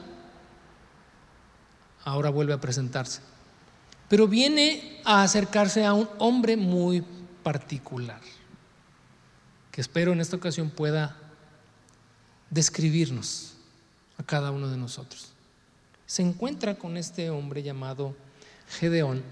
[2.05, 3.21] ahora vuelve a presentarse.
[4.09, 7.03] Pero viene a acercarse a un hombre muy
[7.41, 8.21] particular
[9.71, 11.17] que espero en esta ocasión pueda
[12.51, 13.52] describirnos
[14.17, 15.29] a cada uno de nosotros.
[16.05, 18.15] Se encuentra con este hombre llamado
[18.79, 19.23] Gedeón,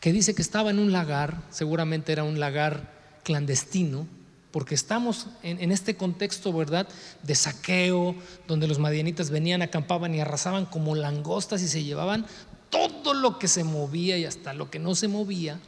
[0.00, 2.92] que dice que estaba en un lagar, seguramente era un lagar
[3.24, 4.06] clandestino,
[4.50, 6.86] porque estamos en, este contexto, ¿verdad?,
[7.22, 8.14] de saqueo,
[8.46, 12.26] donde los madianitas venían, acampaban y arrasaban como langostas y se llevaban
[12.68, 15.58] todo lo que se movía y hasta lo que no se movía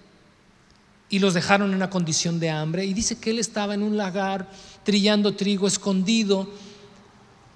[1.08, 2.84] y los dejaron en una condición de hambre.
[2.84, 4.50] Y dice que él estaba en un lagar
[4.82, 6.48] trillando trigo escondido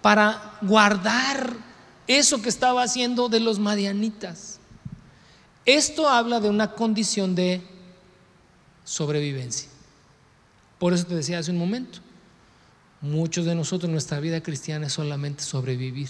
[0.02, 1.54] para guardar
[2.06, 4.58] eso que estaba haciendo de los madianitas.
[5.66, 7.62] Esto habla de una condición de
[8.84, 9.68] sobrevivencia.
[10.78, 11.98] Por eso te decía hace un momento,
[13.00, 16.08] muchos de nosotros nuestra vida cristiana es solamente sobrevivir.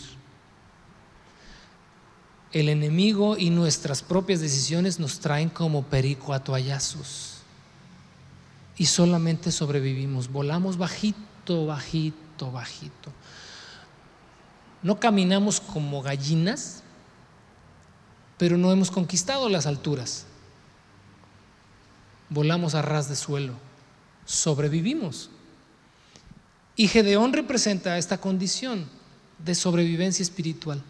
[2.53, 7.39] El enemigo y nuestras propias decisiones nos traen como perico a toallazos
[8.79, 10.31] y solamente sobrevivimos.
[10.31, 13.13] Volamos bajito, bajito, bajito.
[14.83, 16.83] No caminamos como gallinas,
[18.37, 20.27] pero no hemos conquistado las alturas.
[22.31, 23.55] Volamos a ras de suelo,
[24.25, 25.31] sobrevivimos.
[26.77, 28.87] Y Gedeón representa esta condición
[29.45, 30.83] de sobrevivencia espiritual.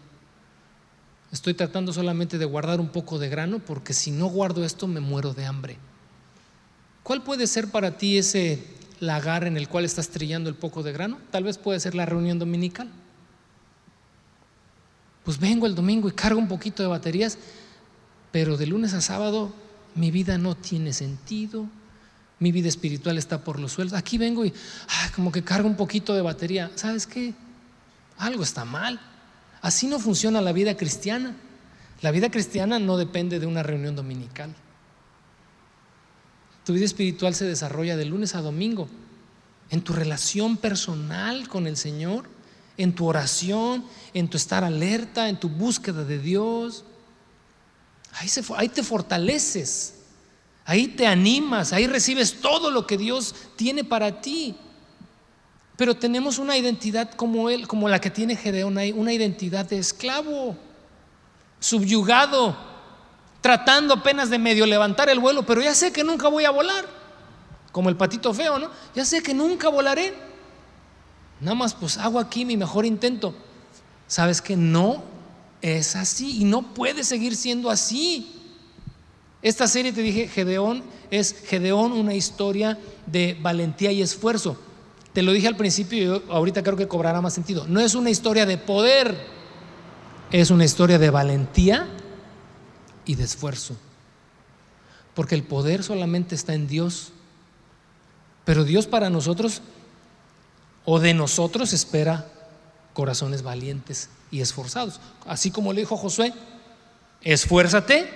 [1.31, 4.99] Estoy tratando solamente de guardar un poco de grano porque si no guardo esto me
[4.99, 5.77] muero de hambre.
[7.03, 8.63] ¿Cuál puede ser para ti ese
[8.99, 11.19] lagar en el cual estás trillando el poco de grano?
[11.31, 12.91] Tal vez puede ser la reunión dominical.
[15.23, 17.37] Pues vengo el domingo y cargo un poquito de baterías,
[18.31, 19.53] pero de lunes a sábado
[19.95, 21.67] mi vida no tiene sentido,
[22.39, 23.93] mi vida espiritual está por los suelos.
[23.93, 24.53] Aquí vengo y
[25.15, 26.71] como que cargo un poquito de batería.
[26.75, 27.33] ¿Sabes qué?
[28.17, 28.99] Algo está mal.
[29.61, 31.35] Así no funciona la vida cristiana.
[32.01, 34.55] La vida cristiana no depende de una reunión dominical.
[36.65, 38.87] Tu vida espiritual se desarrolla de lunes a domingo,
[39.69, 42.29] en tu relación personal con el Señor,
[42.79, 46.85] en tu oración, en tu estar alerta, en tu búsqueda de Dios.
[48.57, 49.95] Ahí, te fortaleces,
[50.63, 54.55] ahí te animas, ahí recibes todo lo que Dios tiene para ti.
[55.75, 60.55] Pero tenemos una identidad como Él, como la que tiene Gedeón, una identidad de esclavo,
[61.59, 62.57] subyugado,
[63.41, 66.85] tratando apenas de medio levantar el vuelo, pero ya sé que nunca voy a volar,
[67.73, 68.69] como el patito feo, ¿no?
[68.95, 70.28] Ya sé que nunca volaré.
[71.41, 73.33] Nada más pues hago aquí mi mejor intento.
[74.07, 75.03] Sabes que no
[75.61, 78.35] es así y no puede seguir siendo así.
[79.41, 84.57] Esta serie, te dije, Gedeón, es Gedeón una historia de valentía y esfuerzo.
[85.13, 87.65] Te lo dije al principio y ahorita creo que cobrará más sentido.
[87.67, 89.15] No es una historia de poder,
[90.31, 91.87] es una historia de valentía
[93.05, 93.75] y de esfuerzo.
[95.15, 97.11] Porque el poder solamente está en Dios.
[98.43, 99.61] Pero Dios para nosotros
[100.85, 102.25] o de nosotros espera
[102.93, 104.99] corazones valientes y esforzados.
[105.25, 106.33] Así como le dijo Josué,
[107.21, 108.09] esfuérzate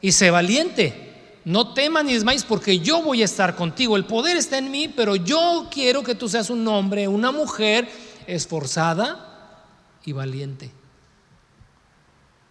[0.00, 1.40] y sé valiente.
[1.44, 3.96] No temas ni desmayes porque yo voy a estar contigo.
[3.96, 7.88] El poder está en mí, pero yo quiero que tú seas un hombre, una mujer
[8.26, 9.64] esforzada
[10.04, 10.72] y valiente.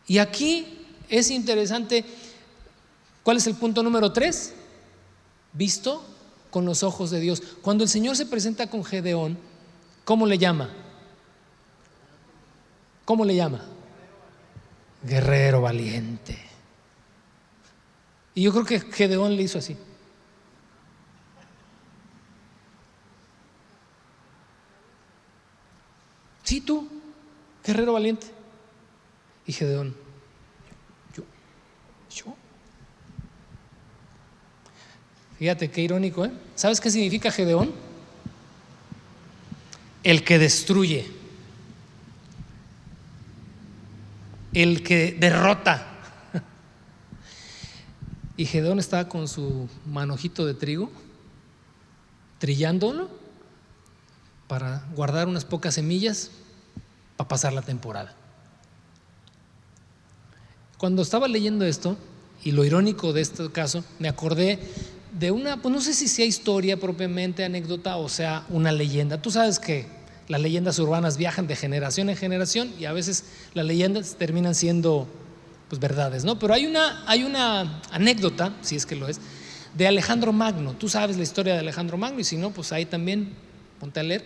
[0.08, 2.06] Y aquí es interesante.
[3.24, 4.54] ¿Cuál es el punto número tres?
[5.52, 6.06] Visto
[6.56, 7.44] con los ojos de Dios.
[7.62, 9.38] Cuando el Señor se presenta con Gedeón,
[10.06, 10.70] ¿cómo le llama?
[13.04, 13.62] ¿Cómo le llama?
[15.04, 16.40] Guerrero valiente.
[18.34, 19.76] Y yo creo que Gedeón le hizo así.
[26.44, 26.88] Sí, tú,
[27.66, 28.28] guerrero valiente.
[29.46, 29.94] Y Gedeón,
[35.38, 36.32] Fíjate qué irónico, ¿eh?
[36.56, 37.72] ¿Sabes qué significa Gedeón?
[40.04, 41.08] El que destruye,
[44.54, 45.92] el que derrota.
[48.38, 50.92] Y Gedeón estaba con su manojito de trigo,
[52.38, 53.10] trillándolo
[54.48, 56.32] para guardar unas pocas semillas
[57.16, 58.14] para pasar la temporada.
[60.78, 61.98] Cuando estaba leyendo esto,
[62.44, 64.60] y lo irónico de este caso, me acordé
[65.20, 69.22] de una, pues no sé si sea historia propiamente, anécdota o sea una leyenda.
[69.22, 69.88] Tú sabes que
[70.28, 75.08] las leyendas urbanas viajan de generación en generación y a veces las leyendas terminan siendo
[75.70, 76.38] pues verdades, ¿no?
[76.38, 79.20] Pero hay una, hay una anécdota, si es que lo es,
[79.76, 80.74] de Alejandro Magno.
[80.74, 83.34] Tú sabes la historia de Alejandro Magno y si no, pues ahí también
[83.80, 84.24] ponte a leer.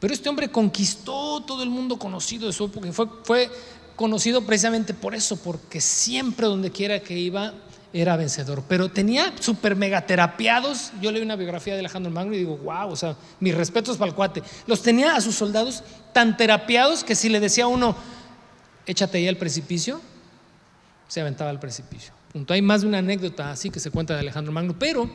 [0.00, 2.92] Pero este hombre conquistó todo el mundo conocido de su época.
[2.92, 3.50] Fue, fue
[3.94, 7.54] conocido precisamente por eso, porque siempre donde quiera que iba
[7.92, 8.62] era vencedor.
[8.68, 10.92] Pero tenía super mega terapiados.
[11.00, 14.10] Yo leí una biografía de Alejandro Magno y digo, wow, o sea, mis respetos para
[14.10, 14.42] el cuate.
[14.66, 15.82] Los tenía a sus soldados
[16.12, 17.96] tan terapiados que si le decía a uno,
[18.86, 20.00] échate ahí al precipicio,
[21.08, 22.12] se aventaba al precipicio.
[22.48, 25.08] Hay más de una anécdota así que se cuenta de Alejandro Magno, pero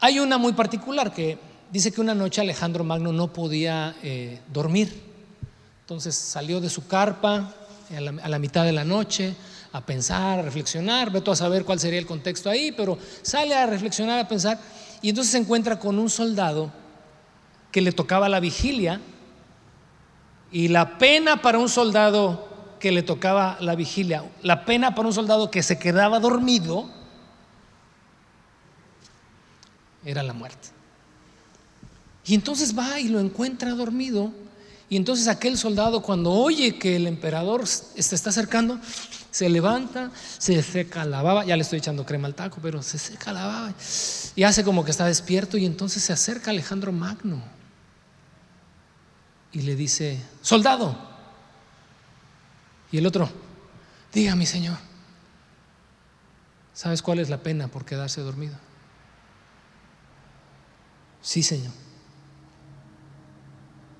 [0.00, 1.38] hay una muy particular que
[1.72, 5.02] dice que una noche Alejandro Magno no podía eh, dormir.
[5.80, 7.52] Entonces salió de su carpa
[7.96, 9.34] a la, mitad de la noche
[9.72, 13.66] a pensar, a reflexionar, veto a saber cuál sería el contexto ahí, pero sale a
[13.66, 14.58] reflexionar, a pensar,
[15.02, 16.72] y entonces se encuentra con un soldado
[17.70, 19.00] que le tocaba la vigilia,
[20.50, 22.48] y la pena para un soldado
[22.80, 26.90] que le tocaba la vigilia, la pena para un soldado que se quedaba dormido,
[30.04, 30.68] era la muerte.
[32.24, 34.32] Y entonces va y lo encuentra dormido.
[34.90, 38.78] Y entonces aquel soldado cuando oye que el emperador se está acercando,
[39.30, 42.98] se levanta, se seca la baba, ya le estoy echando crema al taco, pero se
[42.98, 43.74] seca la baba
[44.34, 47.42] y hace como que está despierto y entonces se acerca Alejandro Magno
[49.52, 50.96] y le dice, soldado.
[52.90, 53.28] Y el otro,
[54.12, 54.78] diga mi señor,
[56.72, 58.56] ¿sabes cuál es la pena por quedarse dormido?
[61.20, 61.72] Sí, señor.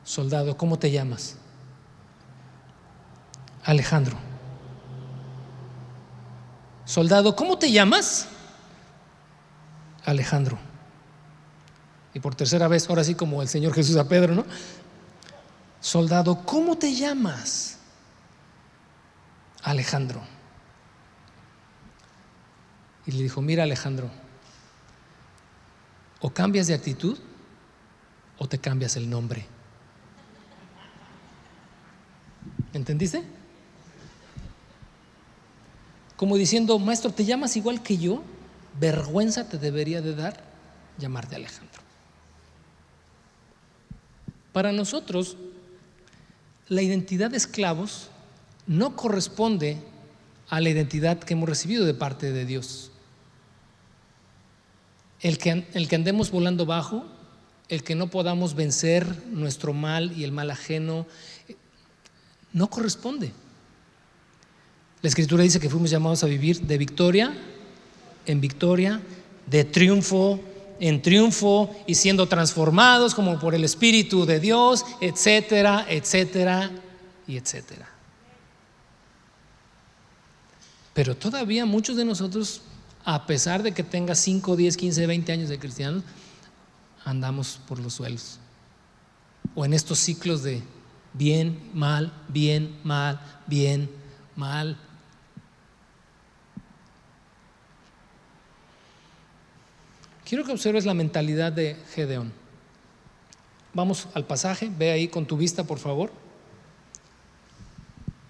[0.04, 1.36] Soldado, ¿cómo te llamas?
[3.64, 4.27] Alejandro.
[6.88, 8.26] Soldado, ¿cómo te llamas?
[10.06, 10.58] Alejandro.
[12.14, 14.46] Y por tercera vez, ahora sí como el Señor Jesús a Pedro, ¿no?
[15.80, 17.76] Soldado, ¿cómo te llamas?
[19.62, 20.22] Alejandro.
[23.04, 24.10] Y le dijo, mira Alejandro,
[26.20, 27.18] o cambias de actitud
[28.38, 29.46] o te cambias el nombre.
[32.72, 33.37] ¿Entendiste?
[36.18, 38.24] Como diciendo, maestro, ¿te llamas igual que yo?
[38.80, 40.42] Vergüenza te debería de dar
[40.98, 41.80] llamarte Alejandro.
[44.52, 45.36] Para nosotros,
[46.66, 48.08] la identidad de esclavos
[48.66, 49.78] no corresponde
[50.48, 52.90] a la identidad que hemos recibido de parte de Dios.
[55.20, 57.06] El que, el que andemos volando bajo,
[57.68, 61.06] el que no podamos vencer nuestro mal y el mal ajeno,
[62.52, 63.32] no corresponde.
[65.02, 67.36] La escritura dice que fuimos llamados a vivir de victoria
[68.26, 69.00] en victoria,
[69.46, 70.40] de triunfo
[70.80, 76.70] en triunfo y siendo transformados como por el Espíritu de Dios, etcétera, etcétera
[77.26, 77.88] y etcétera.
[80.94, 82.62] Pero todavía muchos de nosotros,
[83.04, 86.02] a pesar de que tenga 5, 10, 15, 20 años de cristianos,
[87.04, 88.38] andamos por los suelos.
[89.54, 90.62] O en estos ciclos de
[91.12, 93.90] bien, mal, bien, mal, bien,
[94.36, 94.76] mal.
[100.28, 102.34] Quiero que observes la mentalidad de Gedeón.
[103.72, 106.12] Vamos al pasaje, ve ahí con tu vista, por favor.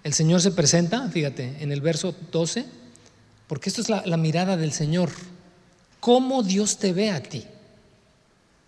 [0.05, 2.65] El Señor se presenta, fíjate, en el verso 12,
[3.47, 5.09] porque esto es la, mirada del Señor.
[5.99, 7.43] ¿Cómo Dios te ve a ti?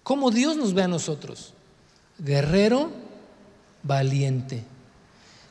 [0.03, 1.53] ¿Cómo Dios nos ve a nosotros?
[2.17, 2.91] Guerrero
[3.82, 4.61] valiente.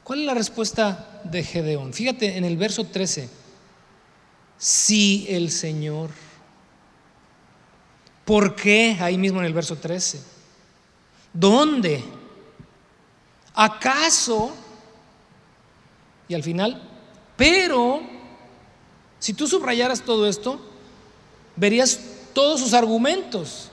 [0.04, 1.94] ¿Cuál es la respuesta de Gedeón?
[1.94, 3.30] Fíjate en el verso 13.
[4.58, 6.10] Si el Señor.
[8.30, 8.96] ¿Por qué?
[9.00, 10.22] Ahí mismo en el verso 13.
[11.32, 12.04] ¿Dónde?
[13.52, 14.54] ¿Acaso?
[16.28, 16.80] Y al final,
[17.36, 18.02] pero,
[19.18, 20.60] si tú subrayaras todo esto,
[21.56, 21.98] verías
[22.32, 23.72] todos sus argumentos.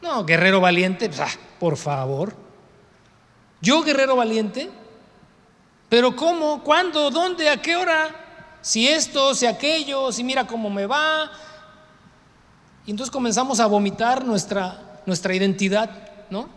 [0.00, 2.36] No, guerrero valiente, pues, ah, por favor.
[3.60, 4.70] Yo, guerrero valiente,
[5.88, 6.62] pero ¿cómo?
[6.62, 7.10] ¿Cuándo?
[7.10, 7.50] ¿Dónde?
[7.50, 8.58] ¿A qué hora?
[8.62, 11.32] Si esto, si aquello, si mira cómo me va.
[12.88, 15.90] Y entonces comenzamos a vomitar nuestra, nuestra identidad,
[16.30, 16.48] ¿no?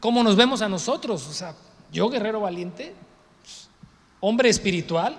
[0.00, 1.28] ¿Cómo nos vemos a nosotros?
[1.28, 1.54] O sea,
[1.92, 2.94] yo guerrero valiente,
[4.20, 5.14] hombre espiritual,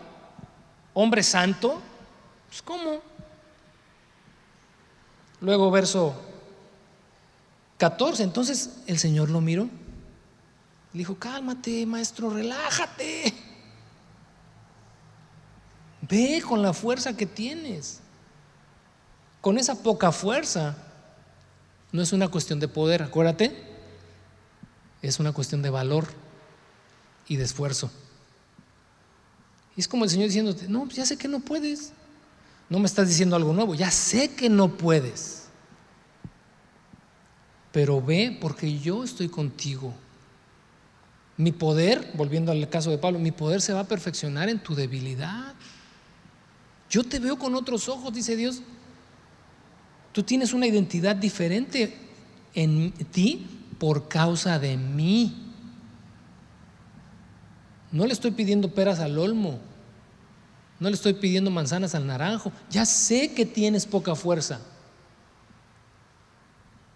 [0.95, 1.79] hombre santo,
[2.47, 3.01] pues ¿cómo?
[5.41, 6.15] Luego verso
[7.77, 9.65] 14, entonces el Señor lo miró.
[10.93, 13.31] Le dijo, cálmate, maestro, relájate.
[16.01, 18.01] Ve con la fuerza que tienes.
[19.45, 20.75] Con esa poca fuerza.
[21.91, 23.55] No es una cuestión de poder, acuérdate.
[25.03, 26.07] Es una cuestión de valor
[27.27, 27.91] y de esfuerzo.
[29.77, 31.93] Y es como el Señor diciéndote, no, ya sé que no puedes.
[32.69, 35.43] No me estás diciendo algo nuevo, ya sé que no puedes.
[37.71, 39.93] Pero ve porque yo estoy contigo.
[41.37, 44.73] Mi poder, volviendo al caso de Pablo, mi poder se va a perfeccionar en tu
[44.73, 45.53] debilidad.
[46.89, 48.63] Yo te veo con otros ojos, dice Dios.
[50.15, 51.93] Tú tienes una identidad diferente
[52.53, 53.45] en ti
[53.77, 55.35] por causa de mí.
[57.91, 59.59] No le estoy pidiendo peras al olmo.
[60.79, 62.53] No le estoy pidiendo manzanas al naranjo.
[62.69, 64.61] Ya sé que tienes poca fuerza.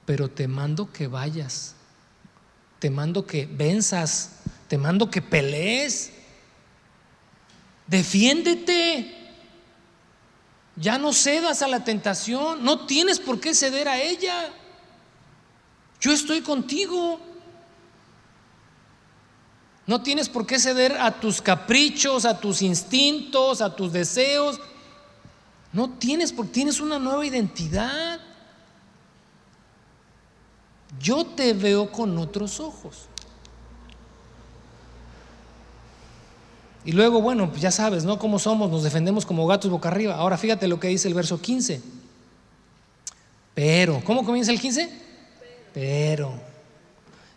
[0.05, 1.75] Pero te mando que vayas.
[2.79, 4.37] Te mando que venzas.
[4.69, 6.13] Te mando que pelees.
[7.85, 9.18] Defiéndete.
[10.75, 12.63] Ya no cedas a la tentación.
[12.63, 14.53] No tienes por qué ceder a ella.
[15.99, 17.19] Yo estoy contigo.
[19.85, 24.59] No tienes por qué ceder a tus caprichos, a tus instintos, a tus deseos.
[25.73, 28.19] No tienes porque tienes una nueva identidad.
[30.99, 33.08] Yo te veo con otros ojos.
[36.85, 38.17] Y luego, bueno, pues ya sabes, ¿no?
[38.17, 40.15] Cómo somos, nos defendemos como gatos boca arriba.
[40.15, 41.81] Ahora fíjate lo que dice el verso 15.
[43.53, 44.89] Pero, ¿cómo comienza el 15?
[45.73, 46.39] Pero.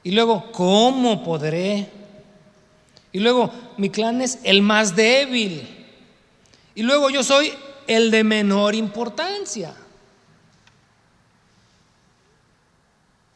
[0.05, 1.89] Y luego, ¿cómo podré?
[3.13, 5.69] Y luego, mi clan es el más débil.
[6.75, 7.53] Y luego yo soy
[7.87, 9.75] el de menor importancia.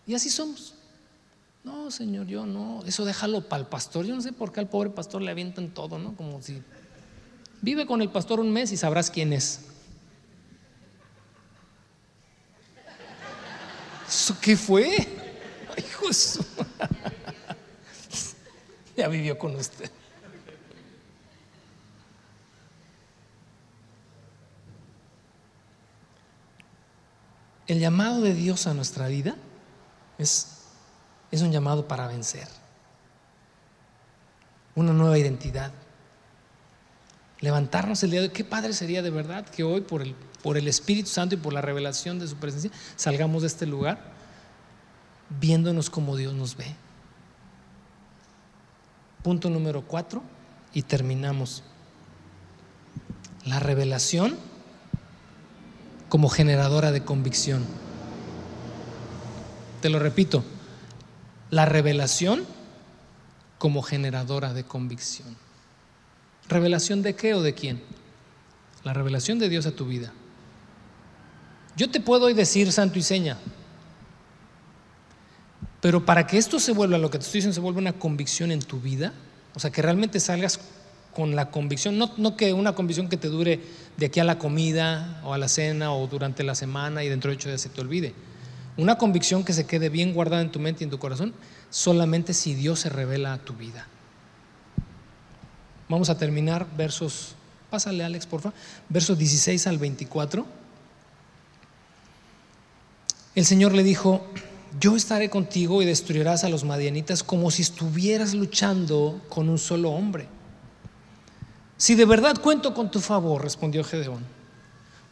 [0.07, 0.76] Y así somos.
[1.67, 2.85] No, Señor, yo no.
[2.87, 4.07] Eso déjalo para el pastor.
[4.07, 6.15] Yo no sé por qué al pobre pastor le avientan todo, ¿no?
[6.15, 6.63] Como si
[7.61, 9.63] vive con el pastor un mes y sabrás quién es.
[14.07, 15.09] ¿Eso qué fue?
[16.01, 16.47] Jesús.
[18.97, 19.91] ya vivió con usted.
[27.67, 29.35] El llamado de Dios a nuestra vida
[30.17, 30.56] es
[31.37, 32.49] es un llamado para vencer.
[34.75, 35.73] Una nueva identidad.
[37.41, 38.33] Levantarnos el día de hoy.
[38.33, 41.53] Qué padre sería de verdad que hoy, por el, por el Espíritu Santo y por
[41.53, 43.99] la revelación de su presencia, salgamos de este lugar
[45.41, 46.75] viéndonos como Dios nos ve.
[49.23, 50.23] Punto número cuatro
[50.73, 51.63] y terminamos.
[53.45, 54.37] La revelación
[56.09, 57.65] como generadora de convicción.
[59.81, 60.45] Te lo repito,
[61.51, 62.45] la revelación
[63.59, 65.37] como generadora de convicción.
[66.49, 67.83] ¿Revelación de qué o de quién?
[68.85, 70.13] La revelación de Dios a tu vida.
[71.77, 73.37] Yo te puedo hoy decir santo y seña,
[75.81, 78.51] pero para que esto se vuelva, lo que te estoy diciendo, se vuelva una convicción
[78.51, 79.13] en tu vida,
[79.55, 80.61] o sea, que realmente salgas
[81.15, 83.61] con la convicción, no, no que una convicción que te dure
[83.97, 87.31] de aquí a la comida o a la cena o durante la semana y dentro
[87.31, 88.15] de ocho días se te olvide
[88.77, 91.33] una convicción que se quede bien guardada en tu mente y en tu corazón,
[91.71, 93.87] solamente si Dios se revela a tu vida.
[95.89, 97.35] Vamos a terminar versos,
[97.71, 98.59] pásale Alex, por favor,
[98.89, 100.45] versos 16 al 24.
[103.35, 104.27] El Señor le dijo,
[104.81, 109.91] yo estaré contigo y destruirás a los madianitas como si estuvieras luchando con un solo
[109.91, 110.29] hombre.
[111.79, 114.36] Si de verdad cuento con tu favor, respondió Gedeón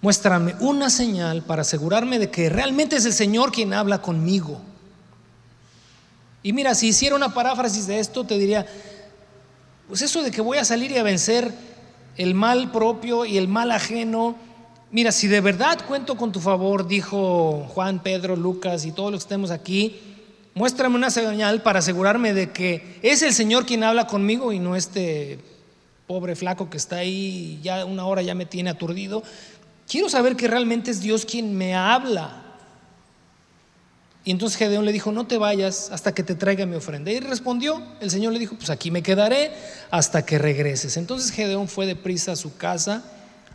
[0.05, 4.61] muéstrame una señal para asegurarme de que realmente es el Señor quien habla conmigo.
[6.43, 8.67] Y mira, si hiciera una paráfrasis de esto, te diría,
[9.89, 11.55] pues eso de que voy a salir y a vencer
[12.19, 14.37] el mal propio y el mal ajeno,
[14.91, 19.23] mira, si de verdad cuento con tu favor, dijo Juan, Pedro, Lucas y todos los
[19.23, 19.99] que estemos aquí,
[20.53, 24.77] muéstrame una señal para asegurarme de que es el Señor quien habla conmigo y no
[24.77, 25.39] este
[26.07, 29.23] pobre flaco que está ahí, ya una hora ya me tiene aturdido.
[29.89, 32.43] Quiero saber que realmente es Dios quien me habla.
[34.25, 37.11] Y entonces Gedeón le dijo, no te vayas hasta que te traiga mi ofrenda.
[37.11, 39.53] Y respondió, el Señor le dijo, pues aquí me quedaré
[39.91, 40.97] hasta que regreses.
[40.97, 43.05] Entonces Gedeón fue deprisa a su casa,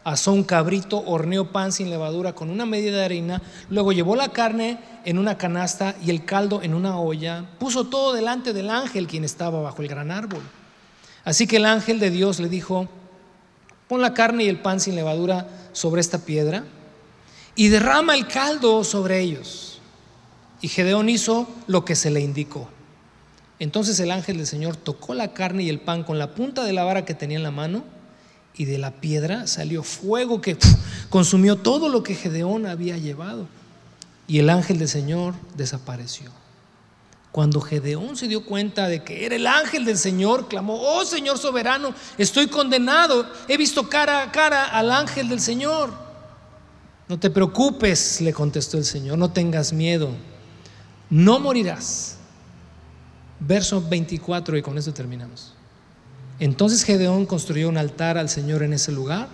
[0.03, 4.29] asó un cabrito, horneó pan sin levadura con una medida de harina, luego llevó la
[4.29, 9.07] carne en una canasta y el caldo en una olla, puso todo delante del ángel
[9.07, 10.41] quien estaba bajo el gran árbol.
[11.23, 12.87] Así que el ángel de Dios le dijo,
[13.89, 16.63] pon la carne y el pan sin levadura sobre esta piedra
[17.55, 19.81] y derrama el caldo sobre ellos.
[20.61, 22.69] Y Gedeón hizo lo que se le indicó.
[23.57, 26.71] Entonces el ángel del Señor tocó la carne y el pan con la punta de
[26.71, 27.83] la vara que tenía en la mano
[28.55, 30.55] y de la piedra salió fuego que
[31.09, 33.47] consumió todo lo que Gedeón había llevado.
[34.27, 36.31] Y el ángel del Señor desapareció.
[37.31, 41.37] Cuando Gedeón se dio cuenta de que era el ángel del Señor, clamó, oh Señor
[41.37, 45.91] soberano, estoy condenado, he visto cara a cara al ángel del Señor.
[47.07, 50.09] No te preocupes, le contestó el Señor, no tengas miedo,
[51.09, 52.17] no morirás.
[53.39, 55.53] Verso 24 y con eso terminamos.
[56.39, 59.27] Entonces Gedeón construyó un altar al Señor en ese lugar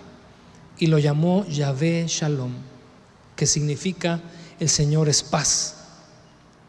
[0.78, 2.52] y lo llamó Yahvé Shalom,
[3.36, 4.20] que significa
[4.60, 5.75] el Señor es paz.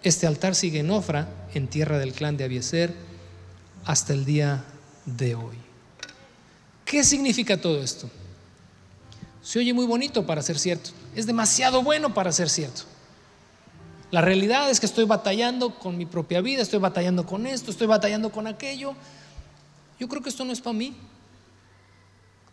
[0.04, 2.94] Este altar sigue en Ofra, en tierra del clan de Abieser,
[3.86, 4.64] hasta el día
[5.06, 5.56] de hoy.
[6.86, 8.10] ¿Qué significa todo esto?
[9.42, 10.92] Se oye muy bonito para ser cierto.
[11.16, 12.84] Es demasiado bueno para ser cierto.
[14.12, 17.88] La realidad es que estoy batallando con mi propia vida, estoy batallando con esto, estoy
[17.88, 18.94] batallando con aquello.
[20.00, 20.96] Yo creo que esto no es para mí.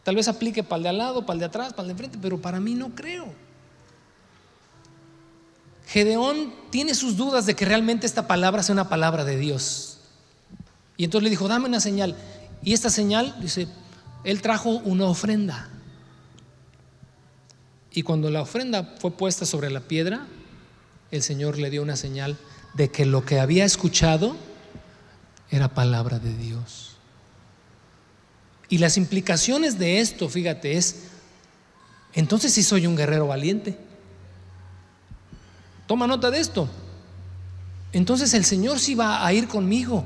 [0.02, 1.92] Tal vez aplique para el de al lado, para el de atrás, para el de
[1.92, 3.26] enfrente, pero para mí no creo.
[5.86, 9.98] Gedeón tiene sus dudas de que realmente esta palabra sea una palabra de Dios.
[10.96, 12.16] Y entonces le dijo, dame una señal.
[12.62, 13.68] Y esta señal, dice,
[14.24, 15.68] él trajo una ofrenda.
[17.92, 20.26] Y cuando la ofrenda fue puesta sobre la piedra,
[21.10, 22.36] el Señor le dio una señal
[22.74, 24.36] de que lo que había escuchado
[25.50, 26.96] era palabra de Dios.
[28.68, 31.04] Y las implicaciones de esto, fíjate, es,
[32.14, 33.78] entonces sí soy un guerrero valiente.
[35.86, 36.68] Toma nota de esto.
[37.92, 40.04] Entonces el Señor sí va a ir conmigo.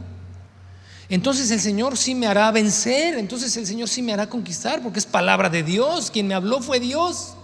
[1.08, 3.16] Entonces el Señor sí me hará vencer.
[3.16, 6.10] Entonces el Señor sí me hará conquistar porque es palabra de Dios.
[6.10, 7.34] Quien me habló fue Dios.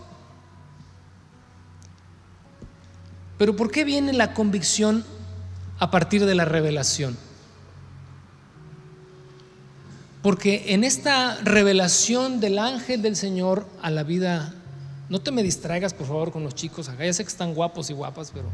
[3.39, 5.05] Pero ¿por qué viene la convicción
[5.79, 7.17] a partir de la revelación?
[10.23, 14.55] Porque en esta revelación del ángel del Señor a la vida
[15.09, 17.05] no te me distraigas, por favor, con los chicos acá.
[17.05, 18.49] Ya sé que están guapos y guapas, pero...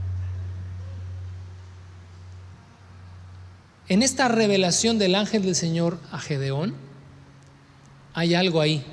[3.89, 6.75] En esta revelación del ángel del Señor a Gedeón,
[8.15, 8.85] hay algo ahí,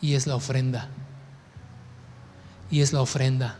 [0.00, 0.88] y es la ofrenda.
[2.70, 3.56] Y es la ofrenda.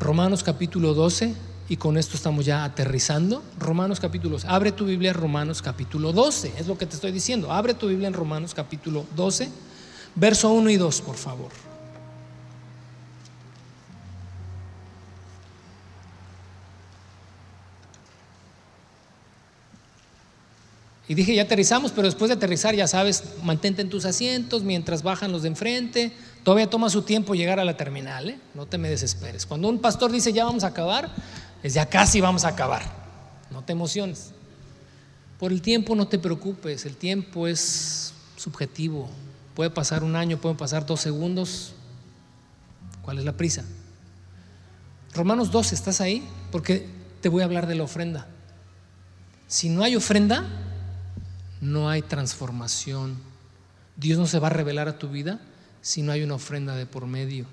[0.00, 1.34] Romanos capítulo 12,
[1.68, 3.42] y con esto estamos ya aterrizando.
[3.58, 7.52] Romanos capítulo, abre tu Biblia en Romanos capítulo 12, es lo que te estoy diciendo.
[7.52, 9.50] Abre tu Biblia en Romanos capítulo 12,
[10.14, 11.67] verso 1 y 2, por favor.
[21.08, 25.02] Y dije, ya aterrizamos, pero después de aterrizar, ya sabes, mantente en tus asientos mientras
[25.02, 26.12] bajan los de enfrente.
[26.42, 28.38] Todavía toma su tiempo llegar a la terminal, ¿eh?
[28.54, 29.46] no te me desesperes.
[29.46, 31.10] Cuando un pastor dice, ya vamos a acabar,
[31.62, 32.82] es ya casi vamos a acabar.
[33.50, 34.32] No te emociones.
[35.38, 39.08] Por el tiempo no te preocupes, el tiempo es subjetivo.
[39.54, 41.72] Puede pasar un año, pueden pasar dos segundos.
[43.00, 43.64] ¿Cuál es la prisa?
[45.14, 46.22] Romanos 12, ¿estás ahí?
[46.52, 46.86] Porque
[47.22, 48.26] te voy a hablar de la ofrenda.
[49.46, 50.44] Si no hay ofrenda,
[51.60, 53.16] no hay transformación.
[53.96, 55.40] Dios no se va a revelar a tu vida
[55.80, 57.46] si no hay una ofrenda de por medio.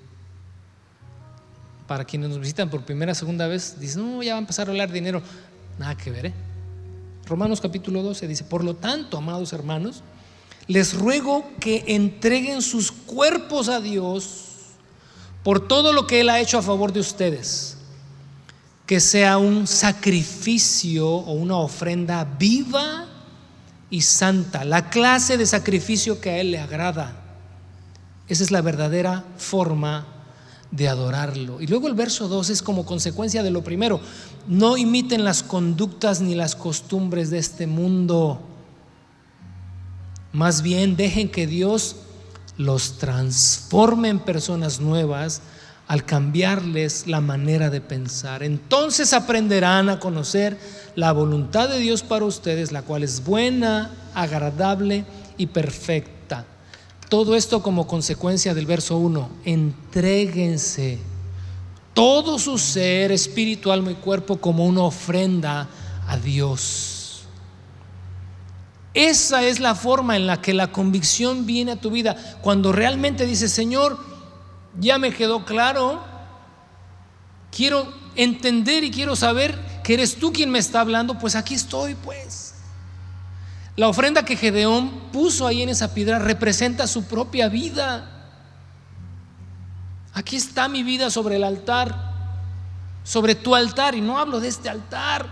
[1.86, 4.70] Para quienes nos visitan por primera, segunda vez, dicen, no, ya va a empezar a
[4.70, 5.22] hablar dinero.
[5.78, 6.26] Nada que ver.
[6.26, 6.34] ¿eh?
[7.26, 10.02] Romanos capítulo 12 dice, por lo tanto, amados hermanos,
[10.66, 14.46] les ruego que entreguen sus cuerpos a Dios
[15.42, 17.76] por todo lo que Él ha hecho a favor de ustedes.
[18.84, 23.06] Que sea un sacrificio o una ofrenda viva
[23.90, 27.22] y santa, la clase de sacrificio que a Él le agrada.
[28.28, 30.06] Esa es la verdadera forma
[30.70, 31.60] de adorarlo.
[31.60, 34.00] Y luego el verso 2 es como consecuencia de lo primero.
[34.48, 38.40] No imiten las conductas ni las costumbres de este mundo.
[40.32, 41.96] Más bien dejen que Dios
[42.58, 45.42] los transforme en personas nuevas
[45.86, 48.42] al cambiarles la manera de pensar.
[48.42, 50.58] Entonces aprenderán a conocer
[50.94, 55.04] la voluntad de Dios para ustedes, la cual es buena, agradable
[55.36, 56.44] y perfecta.
[57.08, 59.28] Todo esto como consecuencia del verso 1.
[59.44, 60.98] Entréguense
[61.94, 65.68] todo su ser, espíritu, alma y cuerpo como una ofrenda
[66.06, 67.22] a Dios.
[68.92, 72.16] Esa es la forma en la que la convicción viene a tu vida.
[72.42, 73.98] Cuando realmente dices, Señor,
[74.78, 76.04] ya me quedó claro,
[77.50, 81.94] quiero entender y quiero saber que eres tú quien me está hablando, pues aquí estoy,
[81.94, 82.54] pues.
[83.76, 88.10] La ofrenda que Gedeón puso ahí en esa piedra representa su propia vida.
[90.14, 91.94] Aquí está mi vida sobre el altar,
[93.04, 95.28] sobre tu altar, y no hablo de este altar,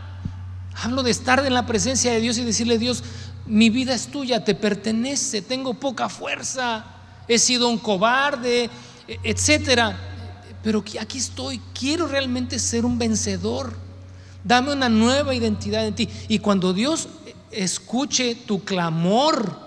[0.82, 3.02] hablo de estar en la presencia de Dios y decirle, Dios,
[3.46, 6.84] mi vida es tuya, te pertenece, tengo poca fuerza,
[7.26, 8.68] he sido un cobarde,
[9.08, 9.96] etcétera.
[10.62, 13.74] Pero aquí estoy, quiero realmente ser un vencedor.
[14.42, 16.08] Dame una nueva identidad en ti.
[16.28, 17.08] Y cuando Dios
[17.50, 19.58] escuche tu clamor,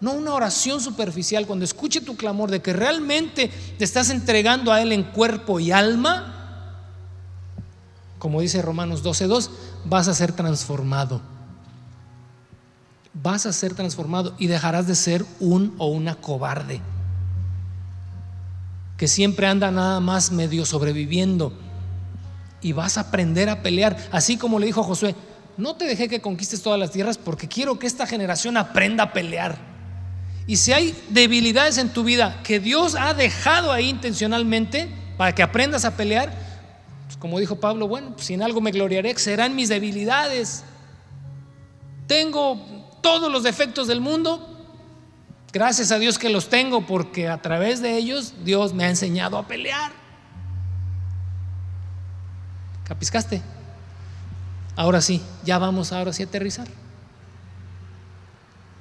[0.00, 4.82] no una oración superficial, cuando escuche tu clamor de que realmente te estás entregando a
[4.82, 6.80] Él en cuerpo y alma,
[8.18, 9.50] como dice Romanos 12:2,
[9.84, 11.20] vas a ser transformado
[13.14, 16.82] vas a ser transformado y dejarás de ser un o una cobarde
[18.96, 21.52] que siempre anda nada más medio sobreviviendo
[22.60, 25.14] y vas a aprender a pelear, así como le dijo a Josué,
[25.56, 29.12] no te dejé que conquistes todas las tierras porque quiero que esta generación aprenda a
[29.12, 29.56] pelear.
[30.46, 35.42] Y si hay debilidades en tu vida que Dios ha dejado ahí intencionalmente para que
[35.42, 36.32] aprendas a pelear,
[37.06, 40.64] pues como dijo Pablo, bueno, pues si en algo me gloriaré, serán mis debilidades.
[42.06, 42.60] Tengo
[43.00, 44.53] todos los defectos del mundo,
[45.54, 49.38] gracias a Dios que los tengo porque a través de ellos Dios me ha enseñado
[49.38, 49.92] a pelear.
[52.82, 53.40] ¿Capiscaste?
[54.76, 56.66] Ahora sí, ya vamos ahora sí a aterrizar.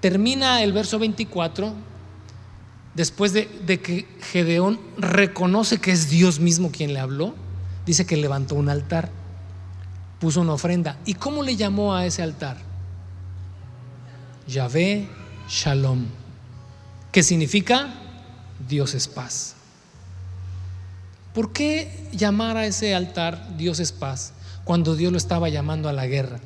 [0.02, 1.74] Termina el verso 24
[2.96, 7.36] después de, de, que Gedeón reconoce que es Dios mismo quien le habló,
[7.86, 9.12] dice que levantó un altar,
[10.20, 10.98] puso una ofrenda.
[11.06, 12.58] ¿Y cómo le llamó a ese altar?
[14.48, 15.08] Yahvé
[15.48, 16.08] Shalom,
[17.14, 17.94] que significa
[18.68, 19.54] Dios es paz.
[21.34, 24.34] ¿Por qué llamar a ese altar Dios es paz
[24.66, 26.40] cuando Dios lo estaba llamando a la guerra?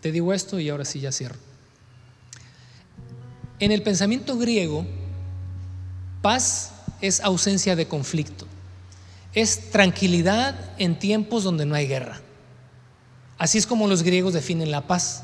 [0.00, 1.38] Te digo esto y ahora sí ya cierro.
[3.60, 4.86] En el pensamiento griego,
[6.22, 6.72] paz
[7.02, 8.46] es ausencia de conflicto,
[9.34, 12.20] es tranquilidad en tiempos donde no hay guerra.
[13.36, 15.22] Así es como los griegos definen la paz.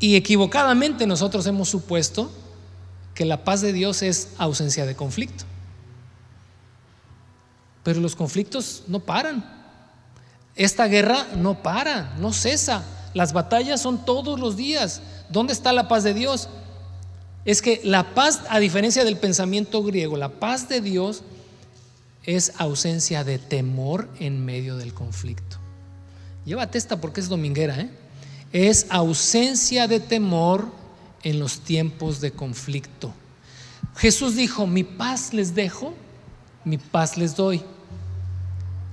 [0.00, 2.32] Y equivocadamente nosotros hemos supuesto
[3.14, 5.44] que la paz de Dios es ausencia de conflicto.
[7.84, 9.44] Pero los conflictos no paran.
[10.56, 12.82] Esta guerra no para, no cesa.
[13.12, 15.02] Las batallas son todos los días.
[15.28, 16.48] ¿Dónde está la paz de Dios?
[17.44, 21.22] Es que la paz, a diferencia del pensamiento griego, la paz de Dios
[22.24, 25.58] es ausencia de temor en medio del conflicto.
[26.44, 27.90] Llévate esta porque es dominguera, ¿eh?
[28.52, 30.70] Es ausencia de temor
[31.22, 33.12] en los tiempos de conflicto.
[33.96, 35.94] Jesús dijo, mi paz les dejo,
[36.64, 37.62] mi paz les doy.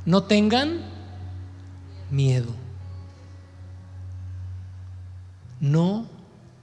[0.05, 0.81] No tengan
[2.11, 2.53] miedo.
[5.59, 6.05] No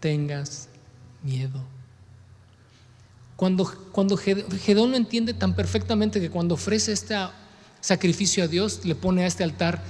[0.01, 0.69] tengas
[1.23, 1.61] miedo.
[3.37, 7.17] Cuando, cuando Gedón lo entiende tan perfectamente que cuando ofrece este
[7.81, 9.83] sacrificio a Dios, le pone a este altar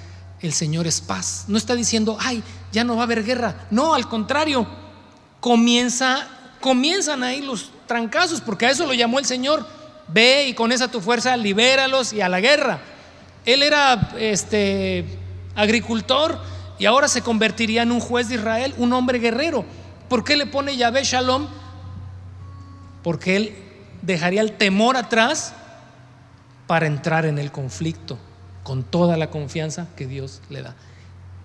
[0.45, 1.47] el Señor es paz.
[1.49, 3.67] No está diciendo, ay, ya no va a haber guerra.
[3.71, 4.67] No, al contrario,
[5.41, 6.29] comienza,
[6.61, 9.67] comienzan ahí los trancazos, porque a eso lo llamó el Señor.
[10.09, 12.81] Ve y con esa tu fuerza libéralos y a la guerra.
[13.47, 15.07] Él era este
[15.55, 16.39] agricultor
[16.79, 19.65] y ahora se convertiría en un juez de Israel, un hombre guerrero.
[20.11, 21.49] ¿Por qué le pone Yahvé Shalom?
[23.03, 23.57] Porque él
[24.03, 25.55] dejaría el temor atrás
[26.67, 28.19] para entrar en el conflicto
[28.65, 30.75] con toda la confianza que Dios le da.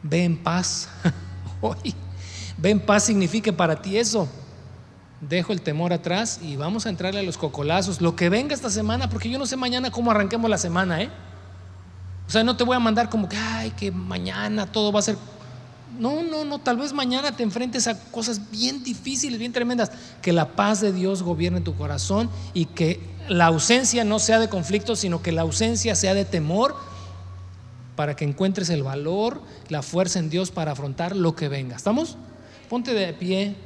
[0.01, 0.89] Ve en paz.
[1.61, 1.93] Hoy,
[2.57, 4.27] ve en paz significa para ti eso.
[5.21, 8.01] Dejo el temor atrás y vamos a entrarle a los cocolazos.
[8.01, 11.09] Lo que venga esta semana, porque yo no sé mañana cómo arranquemos la semana, ¿eh?
[12.25, 15.03] O sea, no te voy a mandar como que, ay, que mañana todo va a
[15.03, 15.17] ser.
[15.99, 19.91] No, no, no, tal vez mañana te enfrentes a cosas bien difíciles, bien tremendas.
[20.21, 24.47] Que la paz de Dios gobierne tu corazón y que la ausencia no sea de
[24.47, 26.77] conflicto, sino que la ausencia sea de temor
[27.99, 31.75] para que encuentres el valor, la fuerza en Dios para afrontar lo que venga.
[31.75, 32.15] ¿Estamos?
[32.69, 33.57] Ponte de pie.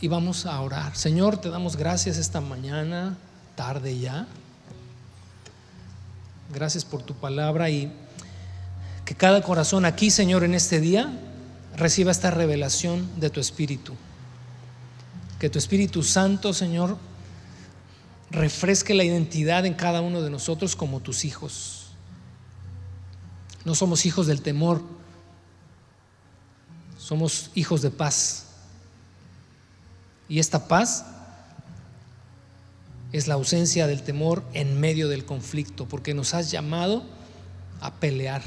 [0.00, 0.96] Y vamos a orar.
[0.96, 3.18] Señor, te damos gracias esta mañana,
[3.54, 4.26] tarde ya.
[6.50, 7.92] Gracias por tu palabra y
[9.04, 11.12] que cada corazón aquí, Señor, en este día
[11.76, 13.92] reciba esta revelación de tu Espíritu.
[15.38, 16.96] Que tu Espíritu Santo, Señor,
[18.30, 21.86] refresque la identidad en cada uno de nosotros como tus hijos.
[23.64, 24.82] No somos hijos del temor,
[26.98, 28.46] somos hijos de paz.
[30.28, 31.06] Y esta paz
[33.12, 37.04] es la ausencia del temor en medio del conflicto, porque nos has llamado
[37.80, 38.42] a pelear.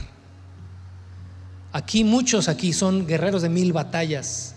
[1.72, 4.56] Aquí muchos aquí son guerreros de mil batallas.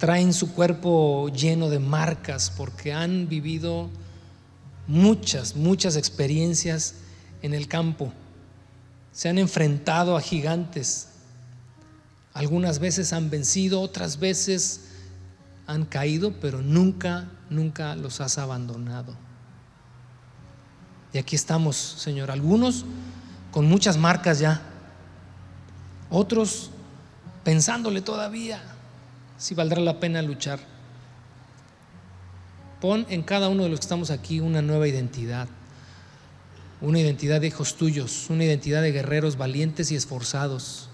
[0.00, 3.90] Traen su cuerpo lleno de marcas porque han vivido
[4.86, 6.94] muchas, muchas experiencias
[7.42, 8.10] en el campo.
[9.12, 11.08] Se han enfrentado a gigantes.
[12.32, 14.86] Algunas veces han vencido, otras veces
[15.66, 19.14] han caído, pero nunca, nunca los has abandonado.
[21.12, 22.86] Y aquí estamos, Señor, algunos
[23.50, 24.62] con muchas marcas ya,
[26.08, 26.70] otros
[27.44, 28.69] pensándole todavía
[29.40, 30.60] si valdrá la pena luchar.
[32.80, 35.48] Pon en cada uno de los que estamos aquí una nueva identidad,
[36.80, 40.88] una identidad de hijos tuyos, una identidad de guerreros valientes y esforzados.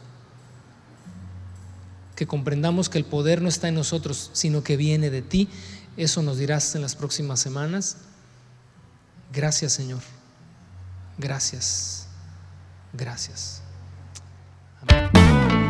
[2.15, 5.49] Que comprendamos que el poder no está en nosotros, sino que viene de ti.
[5.97, 7.99] Eso nos dirás en las próximas semanas.
[9.33, 10.03] Gracias Señor.
[11.19, 12.07] Gracias.
[12.93, 13.61] Gracias.
[14.83, 15.66] Amén.